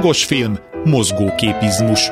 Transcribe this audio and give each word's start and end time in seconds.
Hangos 0.00 0.24
film, 0.24 0.58
mozgóképizmus. 0.84 2.10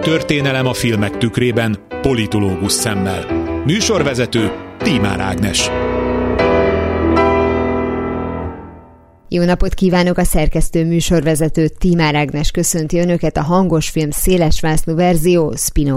Történelem 0.00 0.66
a 0.66 0.72
filmek 0.72 1.18
tükrében, 1.18 1.76
politológus 2.00 2.72
szemmel. 2.72 3.26
Műsorvezető 3.66 4.52
Tímár 4.78 5.20
Ágnes. 5.20 5.70
Jó 9.34 9.44
napot 9.44 9.74
kívánok 9.74 10.18
a 10.18 10.24
szerkesztő 10.24 10.84
műsorvezető 10.84 11.68
Tímár 11.68 12.14
Ágnes 12.14 12.50
köszönti 12.50 12.98
Önöket 12.98 13.36
a 13.36 13.42
hangos 13.42 13.88
film 13.88 14.10
szélesvásznú 14.10 14.94
verzió 14.94 15.54
spin 15.56 15.94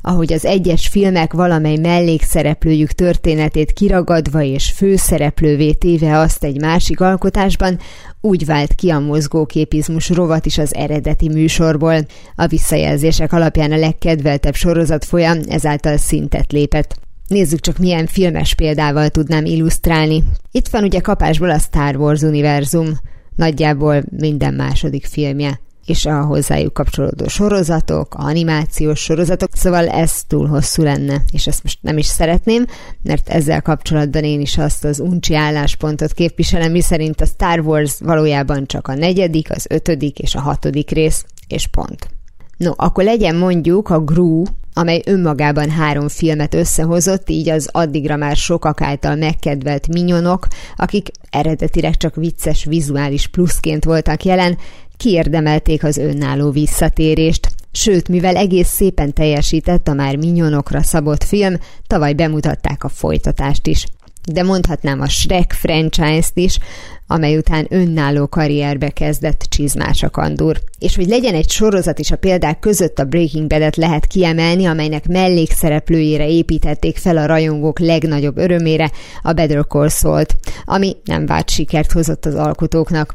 ahogy 0.00 0.32
az 0.32 0.44
egyes 0.44 0.88
filmek 0.88 1.32
valamely 1.32 1.76
mellékszereplőjük 1.76 2.92
történetét 2.92 3.72
kiragadva 3.72 4.42
és 4.42 4.70
főszereplővé 4.70 5.72
téve 5.72 6.18
azt 6.18 6.44
egy 6.44 6.60
másik 6.60 7.00
alkotásban, 7.00 7.78
úgy 8.20 8.44
vált 8.44 8.74
ki 8.74 8.90
a 8.90 8.98
mozgóképizmus 8.98 10.08
rovat 10.08 10.46
is 10.46 10.58
az 10.58 10.74
eredeti 10.74 11.28
műsorból. 11.28 11.96
A 12.34 12.46
visszajelzések 12.46 13.32
alapján 13.32 13.72
a 13.72 13.76
legkedveltebb 13.76 14.54
sorozat 14.54 15.04
folyam 15.04 15.38
ezáltal 15.48 15.96
szintet 15.96 16.52
lépett. 16.52 17.03
Nézzük 17.28 17.60
csak 17.60 17.78
milyen 17.78 18.06
filmes 18.06 18.54
példával 18.54 19.08
tudnám 19.08 19.44
illusztrálni. 19.44 20.24
Itt 20.50 20.68
van 20.68 20.84
ugye 20.84 21.00
kapásból 21.00 21.50
a 21.50 21.58
Star 21.58 21.96
Wars 21.96 22.20
univerzum, 22.20 22.98
nagyjából 23.36 24.02
minden 24.10 24.54
második 24.54 25.06
filmje 25.06 25.60
és 25.86 26.06
a 26.06 26.24
hozzájuk 26.24 26.72
kapcsolódó 26.72 27.28
sorozatok, 27.28 28.14
animációs 28.14 29.00
sorozatok, 29.00 29.48
szóval 29.52 29.88
ez 29.88 30.22
túl 30.26 30.46
hosszú 30.46 30.82
lenne, 30.82 31.22
és 31.32 31.46
ezt 31.46 31.62
most 31.62 31.78
nem 31.82 31.98
is 31.98 32.06
szeretném, 32.06 32.66
mert 33.02 33.28
ezzel 33.28 33.62
kapcsolatban 33.62 34.24
én 34.24 34.40
is 34.40 34.58
azt 34.58 34.84
az 34.84 35.00
uncsi 35.00 35.34
álláspontot 35.34 36.12
képviselem, 36.12 36.70
miszerint 36.70 37.20
a 37.20 37.26
Star 37.26 37.60
Wars 37.60 37.94
valójában 38.00 38.66
csak 38.66 38.88
a 38.88 38.94
negyedik, 38.94 39.50
az 39.50 39.66
ötödik 39.68 40.18
és 40.18 40.34
a 40.34 40.40
hatodik 40.40 40.90
rész, 40.90 41.24
és 41.48 41.66
pont. 41.66 42.08
No, 42.56 42.72
akkor 42.76 43.04
legyen 43.04 43.36
mondjuk 43.36 43.90
a 43.90 44.00
Gru, 44.00 44.42
amely 44.74 45.02
önmagában 45.04 45.70
három 45.70 46.08
filmet 46.08 46.54
összehozott, 46.54 47.30
így 47.30 47.48
az 47.48 47.68
addigra 47.72 48.16
már 48.16 48.36
sokak 48.36 48.80
által 48.80 49.16
megkedvelt 49.16 49.88
minyonok, 49.88 50.46
akik 50.76 51.08
eredetileg 51.30 51.96
csak 51.96 52.14
vicces 52.14 52.64
vizuális 52.64 53.26
pluszként 53.26 53.84
voltak 53.84 54.24
jelen, 54.24 54.58
kiérdemelték 54.96 55.84
az 55.84 55.96
önálló 55.96 56.50
visszatérést. 56.50 57.48
Sőt, 57.72 58.08
mivel 58.08 58.36
egész 58.36 58.68
szépen 58.68 59.12
teljesített 59.12 59.88
a 59.88 59.92
már 59.92 60.16
minyonokra 60.16 60.82
szabott 60.82 61.24
film, 61.24 61.54
tavaly 61.86 62.12
bemutatták 62.12 62.84
a 62.84 62.88
folytatást 62.88 63.66
is 63.66 63.86
de 64.32 64.42
mondhatnám 64.42 65.00
a 65.00 65.08
Shrek 65.08 65.52
franchise-t 65.52 66.36
is, 66.38 66.58
amely 67.06 67.36
után 67.36 67.66
önálló 67.68 68.26
karrierbe 68.26 68.88
kezdett 68.88 69.46
csizmás 69.48 70.02
a 70.02 70.10
kandúr. 70.10 70.60
És 70.78 70.96
hogy 70.96 71.06
legyen 71.06 71.34
egy 71.34 71.50
sorozat 71.50 71.98
is 71.98 72.10
a 72.10 72.16
példák 72.16 72.58
között 72.58 72.98
a 72.98 73.04
Breaking 73.04 73.46
Bad-et 73.46 73.76
lehet 73.76 74.06
kiemelni, 74.06 74.64
amelynek 74.64 75.06
mellékszereplőjére 75.06 76.28
építették 76.28 76.96
fel 76.96 77.16
a 77.16 77.26
rajongók 77.26 77.78
legnagyobb 77.78 78.36
örömére, 78.36 78.90
a 79.22 79.32
Better 79.32 79.64
Call 79.68 79.88
Saul-t, 79.88 80.36
ami 80.64 80.96
nem 81.04 81.26
várt 81.26 81.50
sikert 81.50 81.92
hozott 81.92 82.26
az 82.26 82.34
alkotóknak. 82.34 83.14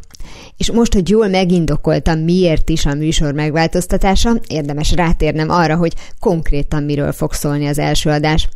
És 0.58 0.72
most, 0.72 0.94
hogy 0.94 1.10
jól 1.10 1.28
megindokoltam, 1.28 2.20
miért 2.20 2.70
is 2.70 2.86
a 2.86 2.94
műsor 2.94 3.34
megváltoztatása, 3.34 4.40
érdemes 4.48 4.92
rátérnem 4.92 5.50
arra, 5.50 5.76
hogy 5.76 5.94
konkrétan 6.20 6.84
miről 6.84 7.12
fog 7.12 7.34
szólni 7.34 7.68
az 7.68 7.80
első 7.80 8.10
adás. 8.10 8.50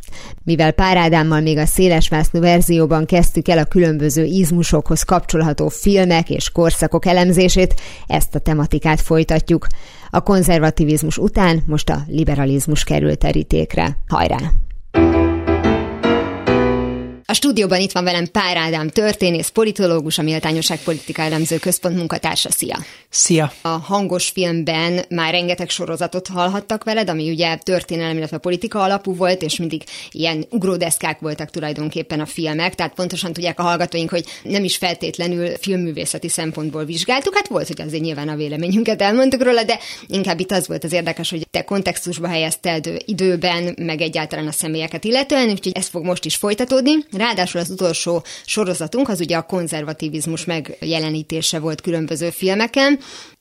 Mivel 0.44 0.72
Pár 0.72 0.96
Ádámmal 0.96 1.40
még 1.40 1.58
a 1.58 1.66
szélesvásznú 1.66 2.40
verzióban 2.40 3.06
kezdtük 3.06 3.48
el 3.48 3.58
a 3.58 3.64
különböző 3.64 4.24
izmusokhoz 4.24 5.02
kapcsolható 5.24 5.68
filmek 5.68 6.30
és 6.30 6.50
korszakok 6.50 7.06
elemzését, 7.06 7.74
ezt 8.06 8.34
a 8.34 8.38
tematikát 8.38 9.00
folytatjuk. 9.00 9.66
A 10.10 10.20
konzervativizmus 10.20 11.18
után 11.18 11.62
most 11.66 11.90
a 11.90 12.02
liberalizmus 12.06 12.84
került 12.84 13.18
terítékre. 13.18 13.96
Hajrá! 14.08 14.63
A 17.26 17.32
stúdióban 17.32 17.80
itt 17.80 17.92
van 17.92 18.04
velem 18.04 18.26
Pár 18.26 18.56
Ádám, 18.56 18.88
történész, 18.88 19.48
politológus, 19.48 20.18
a 20.18 20.22
Méltányosság 20.22 20.78
Politika 20.78 21.22
Elemző 21.22 21.58
Központ 21.58 21.96
munkatársa. 21.96 22.50
Szia! 22.50 22.78
Szia! 23.08 23.52
A 23.62 23.68
hangos 23.68 24.28
filmben 24.28 25.04
már 25.08 25.32
rengeteg 25.32 25.70
sorozatot 25.70 26.28
hallhattak 26.28 26.84
veled, 26.84 27.08
ami 27.08 27.30
ugye 27.30 27.56
történelem, 27.56 28.16
illetve 28.16 28.38
politika 28.38 28.82
alapú 28.82 29.14
volt, 29.14 29.42
és 29.42 29.56
mindig 29.56 29.82
ilyen 30.10 30.46
ugródeszkák 30.50 31.18
voltak 31.18 31.50
tulajdonképpen 31.50 32.20
a 32.20 32.26
filmek, 32.26 32.74
tehát 32.74 32.94
pontosan 32.94 33.32
tudják 33.32 33.58
a 33.58 33.62
hallgatóink, 33.62 34.10
hogy 34.10 34.24
nem 34.42 34.64
is 34.64 34.76
feltétlenül 34.76 35.48
filmművészeti 35.60 36.28
szempontból 36.28 36.84
vizsgáltuk. 36.84 37.34
Hát 37.34 37.48
volt, 37.48 37.66
hogy 37.66 37.80
azért 37.80 38.02
nyilván 38.02 38.28
a 38.28 38.36
véleményünket 38.36 39.02
elmondtuk 39.02 39.42
róla, 39.42 39.62
de 39.62 39.78
inkább 40.06 40.40
itt 40.40 40.50
az 40.50 40.68
volt 40.68 40.84
az 40.84 40.92
érdekes, 40.92 41.30
hogy 41.30 41.46
te 41.50 41.64
kontextusba 41.64 42.28
helyezted 42.28 43.02
időben, 43.04 43.74
meg 43.78 44.00
egyáltalán 44.00 44.46
a 44.46 44.52
személyeket 44.52 45.04
illetően, 45.04 45.48
úgyhogy 45.48 45.72
ez 45.74 45.88
fog 45.88 46.04
most 46.04 46.24
is 46.24 46.36
folytatódni. 46.36 46.92
Ráadásul 47.16 47.60
az 47.60 47.70
utolsó 47.70 48.24
sorozatunk 48.44 49.08
az 49.08 49.20
ugye 49.20 49.36
a 49.36 49.42
konzervativizmus 49.42 50.44
megjelenítése 50.44 51.58
volt 51.58 51.80
különböző 51.80 52.30
filmeken, 52.30 52.98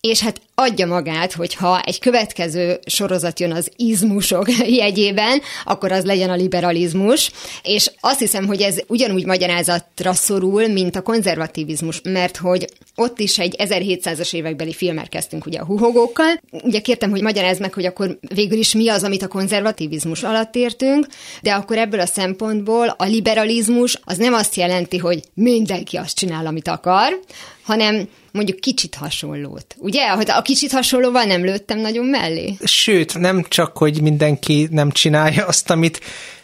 és 0.07 0.19
hát 0.19 0.41
adja 0.55 0.87
magát, 0.87 1.33
hogyha 1.33 1.81
egy 1.81 1.99
következő 1.99 2.79
sorozat 2.85 3.39
jön 3.39 3.51
az 3.51 3.71
izmusok 3.75 4.51
jegyében, 4.81 5.41
akkor 5.65 5.91
az 5.91 6.03
legyen 6.03 6.29
a 6.29 6.35
liberalizmus, 6.35 7.31
és 7.63 7.91
azt 7.99 8.19
hiszem, 8.19 8.45
hogy 8.45 8.61
ez 8.61 8.77
ugyanúgy 8.87 9.25
magyarázatra 9.25 10.13
szorul, 10.13 10.67
mint 10.67 10.95
a 10.95 11.01
konzervativizmus, 11.01 12.01
mert 12.03 12.37
hogy 12.37 12.67
ott 12.95 13.19
is 13.19 13.39
egy 13.39 13.55
1700-as 13.57 14.33
évekbeli 14.33 14.73
filmet 14.73 15.09
kezdtünk 15.09 15.45
ugye 15.45 15.59
a 15.59 15.65
huhogókkal. 15.65 16.41
Ugye 16.51 16.79
kértem, 16.79 17.09
hogy 17.09 17.21
magyarázd 17.21 17.61
meg, 17.61 17.73
hogy 17.73 17.85
akkor 17.85 18.17
végül 18.33 18.57
is 18.57 18.73
mi 18.73 18.89
az, 18.89 19.03
amit 19.03 19.21
a 19.21 19.27
konzervativizmus 19.27 20.23
alatt 20.23 20.55
értünk, 20.55 21.07
de 21.41 21.53
akkor 21.53 21.77
ebből 21.77 21.99
a 21.99 22.05
szempontból 22.05 22.95
a 22.97 23.05
liberalizmus 23.05 23.62
az 24.03 24.17
nem 24.17 24.33
azt 24.33 24.55
jelenti, 24.55 24.97
hogy 24.97 25.23
mindenki 25.33 25.97
azt 25.97 26.15
csinál, 26.15 26.45
amit 26.45 26.67
akar, 26.67 27.19
hanem 27.63 28.07
mondjuk 28.31 28.59
kicsit 28.59 28.95
hasonlót. 28.95 29.75
Ugye? 29.77 30.09
Hogy 30.09 30.29
a 30.29 30.41
kicsit 30.41 30.71
hasonlóval 30.71 31.23
nem 31.23 31.43
lőttem 31.43 31.79
nagyon 31.79 32.05
mellé? 32.05 32.57
Sőt, 32.63 33.19
nem 33.19 33.45
csak, 33.47 33.77
hogy 33.77 34.01
mindenki 34.01 34.67
nem 34.71 34.91
csinálja 34.91 35.45
azt, 35.45 35.69
amit 35.69 35.99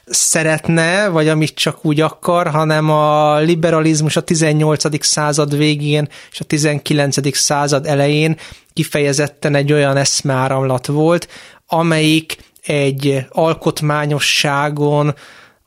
szeretne, 0.06 1.08
vagy 1.08 1.28
amit 1.28 1.56
csak 1.56 1.86
úgy 1.86 2.02
akar, 2.02 2.48
hanem 2.48 2.90
a 2.90 3.38
liberalizmus 3.38 4.16
a 4.16 4.22
18. 4.22 5.06
század 5.06 5.58
végén 5.58 6.08
és 6.32 6.40
a 6.40 6.44
19. 6.44 7.38
század 7.38 7.86
elején 7.86 8.38
kifejezetten 8.74 9.56
egy 9.56 9.74
olyan 9.74 9.98
eszmeáramlat 9.98 10.88
volt, 10.88 11.28
amelyik 11.68 12.38
egy 12.66 13.26
alkotmányosságon, 13.30 15.16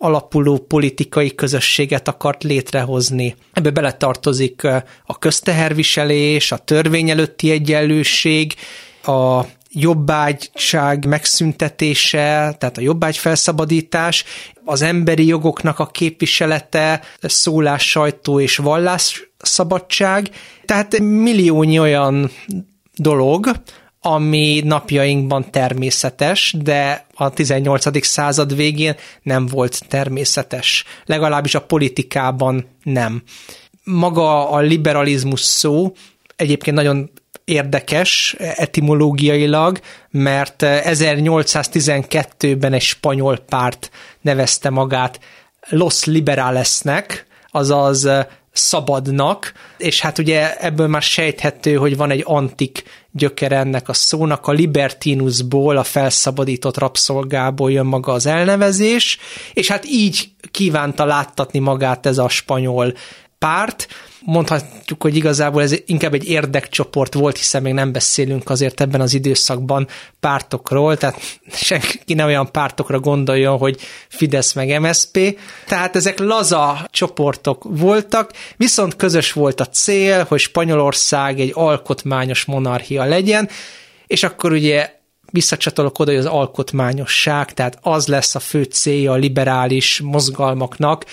alapuló 0.03 0.59
politikai 0.59 1.35
közösséget 1.35 2.09
akart 2.09 2.43
létrehozni. 2.43 3.37
Ebbe 3.53 3.71
beletartozik 3.71 4.63
a 5.05 5.19
közteherviselés, 5.19 6.53
a 6.53 6.57
törvény 6.57 7.11
előtti 7.11 7.51
egyenlőség, 7.51 8.55
a 9.05 9.45
jobbágyság 9.71 11.07
megszüntetése, 11.07 12.55
tehát 12.59 12.79
a 12.79 12.81
jobbágy 12.81 13.17
felszabadítás, 13.17 14.25
az 14.65 14.83
emberi 14.83 15.27
jogoknak 15.27 15.79
a 15.79 15.87
képviselete, 15.87 17.01
szólás, 17.21 17.91
sajtó 17.91 18.41
és 18.41 18.57
vallás 18.57 19.31
szabadság, 19.39 20.31
tehát 20.65 20.99
milliónyi 20.99 21.79
olyan 21.79 22.31
dolog, 22.97 23.51
ami 24.05 24.61
napjainkban 24.65 25.51
természetes, 25.51 26.55
de 26.59 27.07
a 27.15 27.31
18. 27.31 28.07
század 28.07 28.57
végén 28.57 28.97
nem 29.23 29.47
volt 29.47 29.83
természetes. 29.89 30.85
Legalábbis 31.05 31.55
a 31.55 31.63
politikában 31.63 32.67
nem. 32.83 33.23
Maga 33.85 34.51
a 34.51 34.59
liberalizmus 34.59 35.41
szó 35.41 35.93
egyébként 36.37 36.77
nagyon 36.77 37.11
érdekes 37.45 38.37
etimológiailag, 38.39 39.81
mert 40.11 40.63
1812-ben 40.67 42.73
egy 42.73 42.83
spanyol 42.83 43.39
párt 43.39 43.91
nevezte 44.21 44.71
magát 44.71 45.21
Los 45.69 46.05
Liberalesnek, 46.05 47.27
azaz 47.51 48.09
szabadnak, 48.53 49.53
és 49.79 50.01
hát 50.01 50.19
ugye 50.19 50.57
ebből 50.57 50.87
már 50.87 51.03
sejthető, 51.03 51.75
hogy 51.75 51.97
van 51.97 52.11
egy 52.11 52.23
antik 52.27 52.83
gyökere 53.11 53.57
ennek 53.57 53.89
a 53.89 53.93
szónak, 53.93 54.47
a 54.47 54.53
libertinusból, 54.53 55.77
a 55.77 55.83
felszabadított 55.83 56.79
rabszolgából 56.79 57.73
jön 57.73 57.87
maga 57.87 58.13
az 58.13 58.27
elnevezés, 58.27 59.19
és 59.53 59.69
hát 59.69 59.87
így 59.87 60.31
kívánta 60.51 61.05
láttatni 61.05 61.59
magát 61.59 62.07
ez 62.07 62.19
a 62.19 62.29
spanyol 62.29 62.95
párt, 63.39 63.89
mondhatjuk, 64.25 65.03
hogy 65.03 65.17
igazából 65.17 65.63
ez 65.63 65.75
inkább 65.87 66.15
egy 66.15 66.29
érdekcsoport 66.29 67.15
volt, 67.15 67.37
hiszen 67.37 67.63
még 67.63 67.73
nem 67.73 67.93
beszélünk 67.93 68.51
azért 68.51 68.81
ebben 68.81 69.01
az 69.01 69.15
időszakban 69.15 69.89
pártokról, 70.21 70.97
tehát 70.97 71.21
senki 71.53 72.15
nem 72.15 72.27
olyan 72.27 72.51
pártokra 72.51 73.01
gondoljon, 73.01 73.59
hogy 73.59 73.81
Fidesz 74.09 74.53
meg 74.53 74.81
MSP. 74.81 75.39
Tehát 75.67 75.97
ezek 75.97 76.19
laza 76.19 76.89
csoportok 76.91 77.65
voltak, 77.69 78.31
viszont 78.57 78.97
közös 78.97 79.33
volt 79.33 79.61
a 79.61 79.67
cél, 79.67 80.25
hogy 80.29 80.41
Spanyolország 80.41 81.41
egy 81.41 81.53
alkotmányos 81.55 82.45
monarchia 82.45 83.05
legyen, 83.05 83.49
és 84.07 84.23
akkor 84.23 84.53
ugye 84.53 84.91
visszacsatolok 85.31 85.99
oda, 85.99 86.11
hogy 86.11 86.21
az 86.21 86.27
alkotmányosság, 86.27 87.55
tehát 87.55 87.79
az 87.83 88.07
lesz 88.07 88.35
a 88.35 88.41
fő 88.41 88.63
célja 88.63 89.13
a 89.13 89.17
liberális 89.17 90.01
mozgalmaknak, 90.01 91.05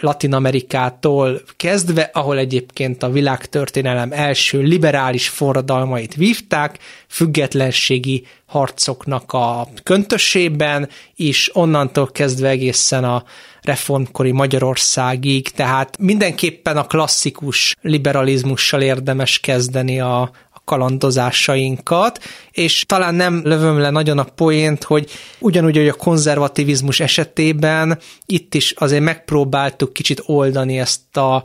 Latin 0.00 0.34
Amerikától 0.34 1.40
kezdve, 1.56 2.10
ahol 2.12 2.38
egyébként 2.38 3.02
a 3.02 3.10
világtörténelem 3.10 4.12
első 4.12 4.60
liberális 4.60 5.28
forradalmait 5.28 6.14
vívták, 6.14 6.78
függetlenségi 7.08 8.26
harcoknak 8.46 9.32
a 9.32 9.68
köntösében, 9.82 10.88
és 11.16 11.50
onnantól 11.56 12.06
kezdve 12.06 12.48
egészen 12.48 13.04
a 13.04 13.24
reformkori 13.62 14.32
Magyarországig, 14.32 15.48
tehát 15.48 15.98
mindenképpen 15.98 16.76
a 16.76 16.86
klasszikus 16.86 17.76
liberalizmussal 17.80 18.80
érdemes 18.82 19.40
kezdeni 19.40 20.00
a, 20.00 20.30
kalandozásainkat, 20.66 22.18
és 22.50 22.84
talán 22.86 23.14
nem 23.14 23.40
lövöm 23.44 23.78
le 23.78 23.90
nagyon 23.90 24.18
a 24.18 24.24
poént, 24.24 24.84
hogy 24.84 25.10
ugyanúgy, 25.38 25.76
hogy 25.76 25.88
a 25.88 25.94
konzervativizmus 25.94 27.00
esetében 27.00 27.98
itt 28.26 28.54
is 28.54 28.70
azért 28.70 29.02
megpróbáltuk 29.02 29.92
kicsit 29.92 30.22
oldani 30.26 30.78
ezt 30.78 31.16
a 31.16 31.44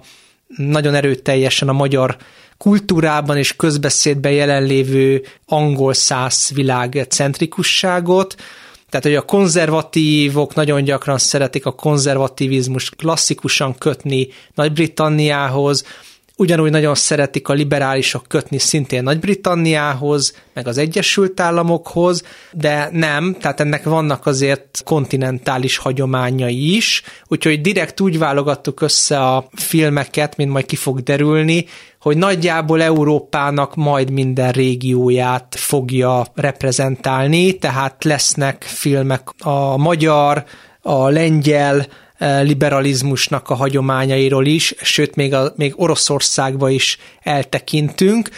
nagyon 0.58 0.96
erőteljesen 0.96 1.70
a 1.70 1.74
magyar 1.74 2.18
kultúrában 2.58 3.38
és 3.38 3.56
közbeszédben 3.56 4.32
jelenlévő 4.32 5.24
angol 5.46 5.94
száz 5.94 6.52
világ 6.54 7.06
centrikusságot, 7.10 8.36
tehát, 8.90 9.06
hogy 9.06 9.16
a 9.16 9.22
konzervatívok 9.22 10.54
nagyon 10.56 10.84
gyakran 10.84 11.18
szeretik 11.18 11.66
a 11.66 11.72
konzervativizmus 11.72 12.90
klasszikusan 12.90 13.78
kötni 13.78 14.28
Nagy-Britanniához, 14.56 15.86
ugyanúgy 16.42 16.72
nagyon 16.72 16.96
szeretik 16.96 17.48
a 17.48 17.54
liberálisok 17.54 18.26
kötni 18.28 18.58
szintén 18.58 19.04
Nagy-Britanniához, 19.04 20.36
meg 20.54 20.68
az 20.68 20.78
Egyesült 20.78 21.40
Államokhoz, 21.40 22.24
de 22.52 22.90
nem, 22.92 23.36
tehát 23.40 23.60
ennek 23.60 23.84
vannak 23.84 24.26
azért 24.26 24.82
kontinentális 24.86 25.78
hagyományai 25.78 26.76
is, 26.76 27.04
úgyhogy 27.28 27.62
direkt 27.62 28.00
úgy 28.00 28.18
válogattuk 28.18 28.82
össze 28.82 29.20
a 29.20 29.48
filmeket, 29.52 30.38
mint 30.38 30.52
majd 30.52 30.66
ki 30.66 30.76
fog 30.76 31.00
derülni, 31.00 31.66
hogy 32.00 32.18
nagyjából 32.18 32.82
Európának 32.82 33.76
majd 33.76 34.12
minden 34.12 34.52
régióját 34.52 35.56
fogja 35.58 36.26
reprezentálni, 36.36 37.58
tehát 37.58 38.04
lesznek 38.04 38.64
filmek 38.64 39.30
a 39.40 39.78
magyar, 39.78 40.44
a 40.82 41.10
lengyel, 41.10 41.86
liberalizmusnak 42.42 43.50
a 43.50 43.54
hagyományairól 43.54 44.46
is, 44.46 44.76
sőt, 44.82 45.16
még, 45.16 45.34
a, 45.34 45.54
még 45.56 45.74
Oroszországba 45.76 46.70
is 46.70 46.98
eltekintünk, 47.22 48.30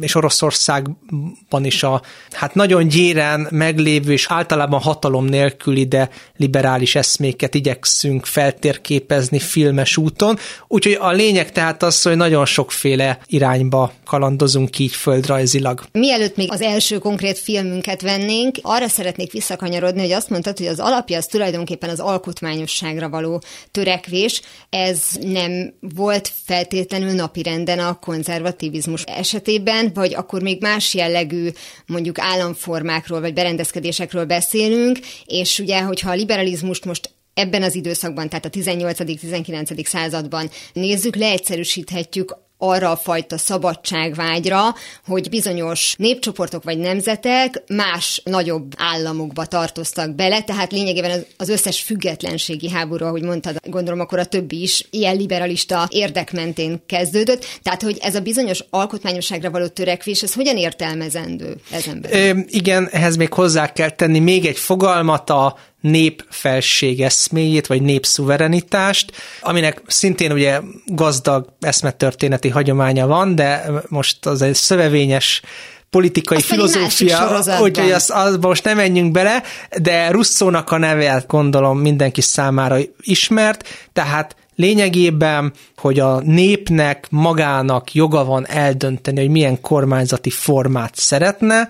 és 0.00 0.14
Oroszországban 0.14 1.64
is 1.64 1.82
a 1.82 2.02
hát 2.30 2.54
nagyon 2.54 2.88
gyéren 2.88 3.48
meglévő 3.50 4.12
és 4.12 4.26
általában 4.28 4.80
hatalom 4.80 5.24
nélküli, 5.24 5.84
de 5.84 6.08
liberális 6.36 6.94
eszméket 6.94 7.54
igyekszünk 7.54 8.26
feltérképezni 8.26 9.38
filmes 9.38 9.96
úton. 9.96 10.38
Úgyhogy 10.68 10.96
a 11.00 11.10
lényeg 11.10 11.52
tehát 11.52 11.82
az, 11.82 12.02
hogy 12.02 12.16
nagyon 12.16 12.44
sokféle 12.44 13.18
irányba 13.26 13.92
kalandozunk 14.04 14.78
így 14.78 14.94
földrajzilag. 14.94 15.82
Mielőtt 15.92 16.36
még 16.36 16.52
az 16.52 16.60
első 16.60 16.98
konkrét 16.98 17.38
filmünket 17.38 18.02
vennénk, 18.02 18.56
arra 18.62 18.88
szeretnék 18.88 19.32
visszakanyarodni, 19.32 20.00
hogy 20.00 20.12
azt 20.12 20.30
mondtad, 20.30 20.58
hogy 20.58 20.66
az 20.66 20.80
alapja 20.80 21.16
az 21.16 21.26
tulajdonképpen 21.26 21.90
az 21.90 22.00
alkotmányosságra 22.00 23.08
való 23.16 23.42
törekvés. 23.70 24.42
Ez 24.70 25.02
nem 25.20 25.74
volt 25.80 26.32
feltétlenül 26.44 27.12
napirenden 27.12 27.78
a 27.78 27.98
konzervativizmus 27.98 29.02
esetében, 29.02 29.90
vagy 29.94 30.14
akkor 30.14 30.42
még 30.42 30.60
más 30.60 30.94
jellegű 30.94 31.48
mondjuk 31.86 32.18
államformákról 32.18 33.20
vagy 33.20 33.32
berendezkedésekről 33.32 34.24
beszélünk, 34.24 34.98
és 35.26 35.58
ugye, 35.58 35.80
hogyha 35.80 36.10
a 36.10 36.14
liberalizmust 36.14 36.84
most 36.84 37.10
ebben 37.34 37.62
az 37.62 37.74
időszakban, 37.74 38.28
tehát 38.28 38.44
a 38.44 38.50
18.-19. 38.50 39.84
században 39.84 40.50
nézzük, 40.72 41.16
leegyszerűsíthetjük 41.16 42.36
arra 42.58 42.90
a 42.90 42.96
fajta 42.96 43.38
szabadságvágyra, 43.38 44.74
hogy 45.06 45.28
bizonyos 45.28 45.94
népcsoportok 45.98 46.64
vagy 46.64 46.78
nemzetek 46.78 47.62
más 47.68 48.20
nagyobb 48.24 48.72
államokba 48.76 49.44
tartoztak 49.44 50.14
bele, 50.14 50.42
tehát 50.42 50.72
lényegében 50.72 51.24
az 51.36 51.48
összes 51.48 51.80
függetlenségi 51.80 52.70
háború, 52.70 53.04
ahogy 53.04 53.22
mondtad, 53.22 53.56
gondolom 53.64 54.00
akkor 54.00 54.18
a 54.18 54.24
többi 54.24 54.62
is 54.62 54.86
ilyen 54.90 55.16
liberalista 55.16 55.88
érdek 55.90 56.32
mentén 56.32 56.82
kezdődött, 56.86 57.44
tehát 57.62 57.82
hogy 57.82 57.98
ez 58.00 58.14
a 58.14 58.20
bizonyos 58.20 58.64
alkotmányosságra 58.70 59.50
való 59.50 59.66
törekvés, 59.66 60.22
ez 60.22 60.34
hogyan 60.34 60.56
értelmezendő 60.56 61.56
ezen 61.70 62.00
belül? 62.00 62.44
igen, 62.48 62.88
ehhez 62.90 63.16
még 63.16 63.32
hozzá 63.32 63.72
kell 63.72 63.90
tenni 63.90 64.18
még 64.18 64.46
egy 64.46 64.58
fogalmat, 64.58 65.30
a 65.30 65.56
népfelség 65.90 67.00
eszméjét, 67.00 67.66
vagy 67.66 67.82
népszuverenitást, 67.82 69.12
aminek 69.40 69.82
szintén 69.86 70.32
ugye 70.32 70.60
gazdag 70.86 71.52
eszmetörténeti 71.60 72.48
hagyománya 72.48 73.06
van, 73.06 73.34
de 73.34 73.70
most 73.88 74.26
az 74.26 74.42
egy 74.42 74.54
szövevényes 74.54 75.42
politikai 75.90 76.36
Azt 76.36 76.46
filozófia, 76.46 77.42
úgyhogy 77.60 77.90
azt, 77.90 78.10
azt 78.10 78.40
most 78.40 78.64
nem 78.64 78.76
menjünk 78.76 79.12
bele, 79.12 79.42
de 79.78 80.10
Russzónak 80.10 80.70
a 80.70 80.78
neve 80.78 81.24
gondolom 81.26 81.78
mindenki 81.78 82.20
számára 82.20 82.76
ismert, 83.00 83.88
tehát 83.92 84.36
lényegében, 84.54 85.52
hogy 85.76 85.98
a 86.00 86.20
népnek 86.20 87.06
magának 87.10 87.94
joga 87.94 88.24
van 88.24 88.46
eldönteni, 88.46 89.20
hogy 89.20 89.30
milyen 89.30 89.60
kormányzati 89.60 90.30
formát 90.30 90.96
szeretne, 90.96 91.68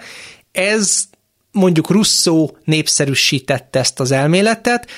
ez 0.53 1.05
mondjuk 1.57 1.91
Russo 1.91 2.49
népszerűsítette 2.65 3.79
ezt 3.79 4.01
az 4.01 4.11
elméletet, 4.11 4.91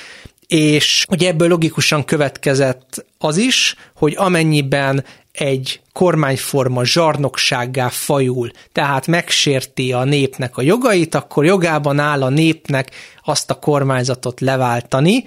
és 0.47 1.05
ugye 1.09 1.27
ebből 1.27 1.47
logikusan 1.47 2.05
következett 2.05 3.05
az 3.17 3.37
is, 3.37 3.75
hogy 3.95 4.13
amennyiben 4.17 5.05
egy 5.31 5.81
kormányforma 5.93 6.85
zsarnoksággá 6.85 7.89
fajul, 7.89 8.51
tehát 8.71 9.07
megsérti 9.07 9.93
a 9.93 10.03
népnek 10.03 10.57
a 10.57 10.61
jogait, 10.61 11.15
akkor 11.15 11.45
jogában 11.45 11.99
áll 11.99 12.23
a 12.23 12.29
népnek 12.29 12.91
azt 13.23 13.49
a 13.49 13.59
kormányzatot 13.59 14.39
leváltani. 14.39 15.23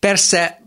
Persze 0.00 0.62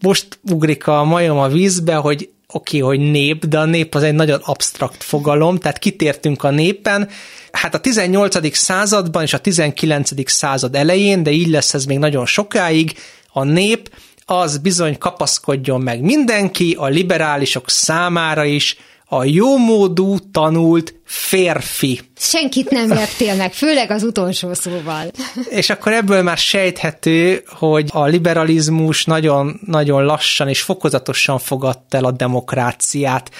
most 0.00 0.38
ugrik 0.50 0.86
a 0.86 1.04
majom 1.04 1.38
a 1.38 1.48
vízbe, 1.48 1.94
hogy 1.94 2.30
oké, 2.52 2.78
hogy 2.78 3.00
nép, 3.00 3.46
de 3.46 3.58
a 3.58 3.64
nép 3.64 3.94
az 3.94 4.02
egy 4.02 4.14
nagyon 4.14 4.40
absztrakt 4.44 5.02
fogalom, 5.02 5.58
tehát 5.58 5.78
kitértünk 5.78 6.42
a 6.42 6.50
népen. 6.50 7.08
Hát 7.52 7.74
a 7.74 7.78
18. 7.78 8.56
században 8.56 9.22
és 9.22 9.32
a 9.32 9.38
19. 9.38 10.30
század 10.30 10.74
elején, 10.74 11.22
de 11.22 11.30
így 11.30 11.48
lesz 11.48 11.74
ez 11.74 11.84
még 11.84 11.98
nagyon 11.98 12.26
sokáig, 12.26 12.96
a 13.32 13.44
nép 13.44 13.90
az 14.24 14.58
bizony 14.58 14.98
kapaszkodjon 14.98 15.80
meg 15.80 16.00
mindenki, 16.00 16.76
a 16.78 16.86
liberálisok 16.86 17.70
számára 17.70 18.44
is, 18.44 18.76
a 19.08 19.24
jómódú, 19.24 20.16
tanult 20.32 20.94
férfi. 21.04 22.00
Senkit 22.16 22.70
nem 22.70 22.90
értél 22.90 23.34
meg, 23.34 23.52
főleg 23.52 23.90
az 23.90 24.02
utolsó 24.02 24.54
szóval. 24.54 25.10
És 25.48 25.70
akkor 25.70 25.92
ebből 25.92 26.22
már 26.22 26.38
sejthető, 26.38 27.44
hogy 27.46 27.90
a 27.92 28.04
liberalizmus 28.04 29.04
nagyon-nagyon 29.04 30.04
lassan 30.04 30.48
és 30.48 30.62
fokozatosan 30.62 31.38
fogadta 31.38 31.96
el 31.96 32.04
a 32.04 32.10
demokráciát. 32.10 33.30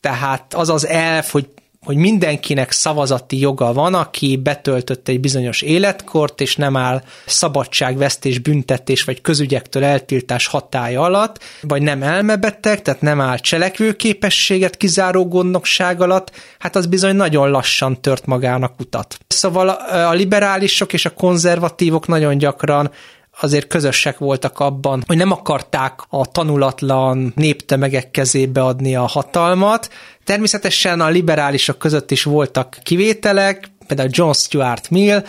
Tehát 0.00 0.54
az 0.54 0.68
az 0.68 0.86
elf, 0.86 1.32
hogy 1.32 1.46
hogy 1.86 1.96
mindenkinek 1.96 2.70
szavazati 2.70 3.38
joga 3.38 3.72
van, 3.72 3.94
aki 3.94 4.36
betöltött 4.36 5.08
egy 5.08 5.20
bizonyos 5.20 5.62
életkort, 5.62 6.40
és 6.40 6.56
nem 6.56 6.76
áll 6.76 7.02
szabadságvesztés, 7.26 8.38
büntetés 8.38 9.04
vagy 9.04 9.20
közügyektől 9.20 9.84
eltiltás 9.84 10.46
hatája 10.46 11.02
alatt, 11.02 11.38
vagy 11.60 11.82
nem 11.82 12.02
elmebeteg, 12.02 12.82
tehát 12.82 13.00
nem 13.00 13.20
áll 13.20 13.36
cselekvőképességet 13.36 14.76
kizáró 14.76 15.28
gondnokság 15.28 16.00
alatt, 16.00 16.30
hát 16.58 16.76
az 16.76 16.86
bizony 16.86 17.16
nagyon 17.16 17.50
lassan 17.50 18.00
tört 18.00 18.26
magának 18.26 18.80
utat. 18.80 19.18
Szóval 19.28 19.68
a 19.68 20.12
liberálisok 20.12 20.92
és 20.92 21.04
a 21.04 21.10
konzervatívok 21.10 22.06
nagyon 22.06 22.38
gyakran 22.38 22.90
azért 23.40 23.66
közösek 23.66 24.18
voltak 24.18 24.58
abban, 24.58 25.02
hogy 25.06 25.16
nem 25.16 25.32
akarták 25.32 26.00
a 26.08 26.26
tanulatlan 26.26 27.32
néptömegek 27.36 28.10
kezébe 28.10 28.62
adni 28.62 28.96
a 28.96 29.06
hatalmat. 29.06 29.90
Természetesen 30.24 31.00
a 31.00 31.08
liberálisok 31.08 31.78
között 31.78 32.10
is 32.10 32.22
voltak 32.22 32.78
kivételek, 32.82 33.70
például 33.86 34.08
John 34.12 34.32
Stuart 34.32 34.90
Mill 34.90 35.24